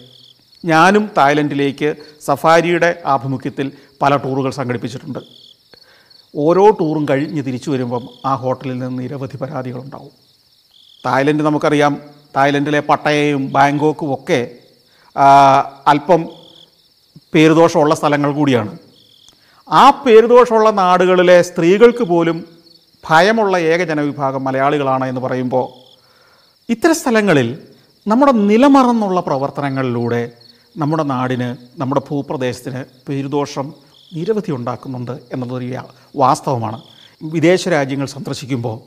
ഞാനും 0.65 1.11
തായ്ലൻഡിലേക്ക് 1.17 1.95
സഫാരിയുടെ 2.21 3.03
ആഭിമുഖ്യത്തിൽ 3.07 3.73
പല 4.03 4.17
ടൂറുകൾ 4.17 4.51
സംഘടിപ്പിച്ചിട്ടുണ്ട്. 4.51 5.19
ഓരോ 6.37 6.71
ടൂറും 6.71 7.07
കഴിഞ്ഞ് 7.11 7.43
തിരിച്ചു 7.43 7.71
വരുമ്പം 7.71 8.09
ആ 8.27 8.35
ഹോട്ടലിൽ 8.35 8.79
നിന്ന് 8.79 9.03
നിരവധി 9.03 9.37
പരാതികളുണ്ടാവും. 9.37 10.11
തായ്ലൻഡ് 11.07 11.43
നമുക്കറിയാം. 11.43 12.01
തായ്ലൻഡിലെ 12.37 12.81
പട്ടയയും 12.81 13.53
ബാങ്കോക്കും 13.53 14.15
ഒക്കെ 14.15 14.51
അല്പം 15.87 16.29
പേരുദോഷമുള്ള 17.35 17.95
സ്ഥലങ്ങൾ 17.95 18.33
കൂടിയാണ്. 18.33 18.79
ആ 19.71 19.91
പേരുദോഷമുള്ള 19.91 20.71
നാടുകളിലെ 20.71 21.43
സ്ത്രീകൾക്ക് 21.43 22.05
പോലും 22.05 22.49
ഭയമുള്ള 23.11 23.59
ഏക 23.59 23.85
ജനവിഭാഗം 23.85 24.45
മലയാളികളാണ് 24.45 25.05
എന്ന് 25.05 25.21
പറയുമ്പോൾ 25.21 25.84
ഇത്തരം 26.69 26.95
സ്ഥലങ്ങളിൽ 26.95 27.59
നമ്മുടെ 28.07 28.33
നിലമറന്നുള്ള 28.33 29.21
പ്രവർത്തനങ്ങളിലൂടെ 29.21 30.33
നമ്മുടെ 30.77 31.03
നാടിന് 31.03 31.57
നമ്മുടെ 31.81 32.03
ഭൂപ്രദേശത്തിന് 32.09 32.85
പേരുദോഷം 33.09 33.75
നിരവധി 34.15 34.53
ഉണ്ടാക്കുന്നുണ്ട് 34.53 35.13
എന്നതൊരു 35.33 35.79
വാസ്തവമാണ്. 36.17 36.83
വിദേശ 37.23 37.69
രാജ്യങ്ങൾ 37.69 38.07
സന്ദർശിക്കുമ്പോൾ 38.07 38.79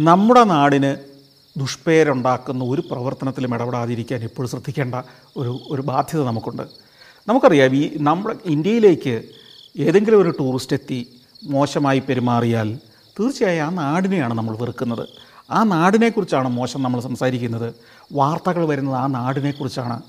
നമ്മുടെ 0.00 0.44
നാടിന് 0.44 0.96
ദുഷ്പേരുണ്ടാക്കുന്ന 1.58 2.64
ഒരു 2.64 2.80
പ്രവർത്തനത്തിലും 2.80 3.54
ഇടപെടാതിരിക്കാൻ 3.54 4.24
എപ്പോഴും 4.24 4.50
ശ്രദ്ധിക്കേണ്ട 4.50 4.94
ഒരു 5.36 5.60
ഒരു 5.70 5.82
ബാധ്യത 5.82 6.24
നമുക്കുണ്ട്. 6.24 6.62
നമുക്കറിയാം 7.28 7.76
ഈ 7.76 7.96
നമ്മുടെ 7.96 8.36
ഇന്ത്യയിലേക്ക് 8.46 9.22
ഏതെങ്കിലും 9.78 10.20
ഒരു 10.20 10.30
ടൂറിസ്റ്റ് 10.40 10.76
എത്തി 10.76 11.06
മോശമായി 11.44 11.98
പെരുമാറിയാൽ 11.98 12.78
തീർച്ചയായും 13.20 13.66
ആ 13.66 13.70
നാടിനെയാണ് 13.70 14.34
നമ്മൾ 14.34 14.56
വെറുക്കുന്നത്. 14.56 15.27
ആ 15.50 15.64
നാടിനെക്കുറിച്ചാണ് 15.64 16.48
മോശം 16.48 16.82
നമ്മൾ 16.82 17.00
സംസാരിക്കുന്നത്. 17.00 17.74
വാർത്തകൾ 18.12 18.66
വരുന്നത് 18.66 18.96
ആ 18.96 19.06
നാടിനെക്കുറിച്ചാണ്. 19.06 20.02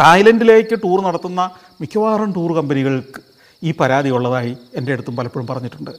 തായ്ലൻഡിലേക്ക് 0.00 0.74
ടൂർ 0.84 1.04
നടത്തുന്ന 1.04 1.50
മിക്കവാറും 1.80 2.32
ടൂർ 2.32 2.52
കമ്പനികൾക്ക് 2.52 3.20
ഈ 3.62 3.72
പരാതി 3.80 4.08
ഉള്ളതായി 4.08 4.56
എന്റെ 4.74 4.92
അടുത്തും 4.92 5.16
പലപ്പോഴും 5.16 5.46
പറഞ്ഞിട്ടുണ്ട്. 5.46 5.90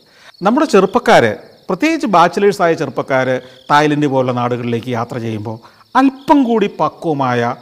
നമ്മുടെ 0.41 0.65
ചെറുപ്പക്കാർ 0.65 1.37
പ്രത്യേകിച്ച് 1.69 2.07
ബാച്ചിലേഴ്സായ 2.07 2.73
ചെറുപ്പക്കാർ 2.73 3.41
തായ്ലൻഡ് 3.71 4.07
പോലുള്ള 4.07 4.31
നാടുകളിലേക്ക് 4.31 4.87
യാത്ര 4.87 5.17
ചെയ്യുമ്പോൾ 5.17 5.57
അല്പം 5.97 6.43
കൂടി 6.43 6.69
പക്വമായ 6.79 7.55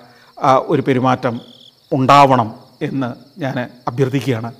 ഒരു 0.68 0.82
പെരുമാറ്റം 0.82 1.40
ഉണ്ടാവണം 1.94 2.54
എന്ന് 2.82 3.14
ഞാൻ 3.40 3.70
അഭ്യർത്ഥിക്കുകയാണ്. 3.88 4.54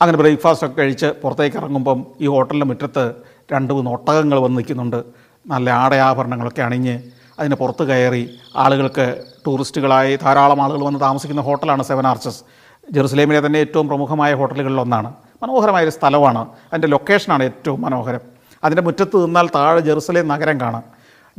അങ്ങനെ 0.00 0.18
ബ്രേക്ക്ഫാസ്റ്റ് 0.18 0.66
ഒക്കെ 0.66 0.80
കഴിച്ച് 0.80 1.06
പുറത്തേക്ക് 1.06 1.56
ഇറങ്ങുമ്പം 1.56 2.06
ഈ 2.20 2.26
ഹോട്ടലിന്റെ 2.26 2.66
മുറ്റത്ത് 2.66 3.14
രണ്ട് 3.52 3.72
മൂന്ന് 3.72 3.90
ഒട്ടകങ്ങൾ 3.90 4.38
വന്ന് 4.40 4.58
നിൽക്കുന്നുണ്ട്. 4.58 5.04
നല്ല 5.46 5.70
ആടയാഭരണങ്ങളൊക്കെ 5.70 6.62
അണിഞ്ഞ് 6.62 7.02
അതിന് 7.38 7.54
പുറത്ത് 7.54 7.84
കയറി 7.84 8.30
ആളുകൾക്ക് 8.56 9.24
ടൂറിസ്റ്റുകളായി 9.46 10.16
ധാരാളം 10.16 10.62
ആളുകൾ 10.62 10.84
വന്ന് 10.84 11.00
താമസിക്കുന്ന 11.00 11.42
ഹോട്ടലാണ് 11.42 11.82
സെവൻ 11.82 12.06
ആർച്ചസ്. 12.06 12.42
ജെറുസലേമിലെ 12.90 13.46
തന്നെ 13.46 13.58
ഏറ്റവും 13.58 13.88
പ്രമുഖമായ 13.88 14.34
ഹോട്ടലുകളിൽ 14.34 14.80
ഒന്നാണ്. 14.80 15.14
മനോഹരമായൊരു 15.42 15.90
സ്ഥലമാണ്. 15.90 16.38
അതിന്റെ 16.38 16.88
ലൊക്കേഷനാണ് 16.88 17.44
ഏറ്റവും 17.44 17.80
മനോഹരം. 17.80 18.20
അതിന്റെ 18.64 18.82
മുറ്റത്ത് 18.82 19.26
നിന്നാൽ 19.26 19.48
താഴെ 19.54 19.80
ജെറുസലേം 19.80 20.28
നഗരം 20.28 20.60
കാണാം. 20.60 20.82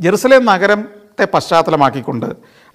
ജെറുസലേം 0.00 0.44
നഗരത്തെ 0.44 1.28
പശ്ചാത്തലമാക്കിക്കൊണ്ട് 1.34 2.26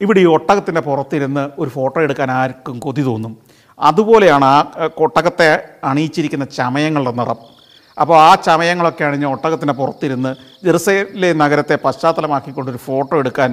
ഇവിടെ 0.01 0.19
ഈ 0.19 0.25
ഒട്ടകത്തിന്റെ 0.25 0.81
പുറത്തിരുന്ന് 0.81 1.49
ഒരു 1.59 1.69
ഫോട്ടോ 1.69 2.01
എടുക്കാൻ 2.01 2.31
ആർക്കും 2.31 2.79
കൊതി 2.79 3.01
തോന്നും. 3.01 3.37
അതുപോലെയാണ് 3.79 4.45
ആ 4.45 4.65
ഒട്ടകത്തെ 4.97 5.63
അണിയിച്ചിരിക്കുന്ന 5.83 6.45
ചമയങ്ങളുടെ 6.45 7.11
നിറം. 7.11 7.52
അപ്പോൾ 8.01 8.17
ആ 8.27 8.35
ചമയങ്ങളൊക്കെയാണ് 8.45 9.15
ഞാൻ 9.15 9.31
ഒട്ടകത്തിന്റെ 9.31 9.73
പുറത്തിരുന്ന് 9.73 10.31
ജെറുസലേം 10.65 11.37
നഗരത്തെ 11.43 11.75
പശ്ചാത്തലമാക്കിക്കൊണ്ടൊരു 11.85 12.81
ഫോട്ടോ 12.87 13.19
എടുക്കാൻ 13.19 13.51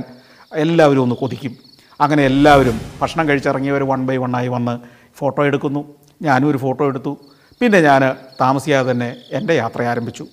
എല്ലാവരും 0.52 1.02
ഒന്ന് 1.02 1.16
കൊതിക്കും. 1.22 1.52
അങ്ങനെ 2.00 2.22
എല്ലാവരും 2.30 2.76
ഭക്ഷണം 3.00 3.28
കഴിച്ചിറങ്ങിയവർ 3.28 3.82
വൺ 3.92 4.06
ബൈ 4.06 4.16
വൺ 4.16 4.36
ആയി 4.36 4.48
വന്ന് 4.48 4.74
ഫോട്ടോ 5.18 5.44
എടുക്കുന്നു. 5.46 5.82
ഞാനും 6.22 6.48
ഒരു 6.50 6.58
ഫോട്ടോ 6.58 6.84
എടുത്തു. 6.88 7.12
പിന്നെ 7.60 7.80
ഞാൻ 7.80 8.02
താമസിയാതെ 8.40 8.90
തന്നെ 8.90 9.08
എന്റെ 9.38 9.54
യാത്ര 9.54 9.82
ആരംഭിച്ചു. 9.82 10.24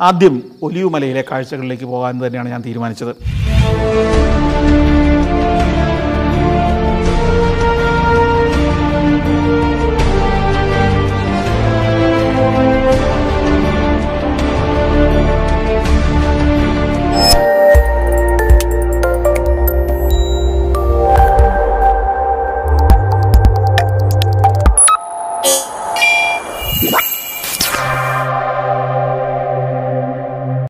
ആദ്യം 0.00 0.42
ഒലിയുമലയിലെ 0.62 1.24
കാഴ്ചകളിലേക്ക് 1.30 1.84
പോകാൻ 1.84 2.26
തന്നെയാണ് 2.26 2.48
ഞാൻ 2.48 2.62
തീരുമാനിച്ചത്. 2.66 3.12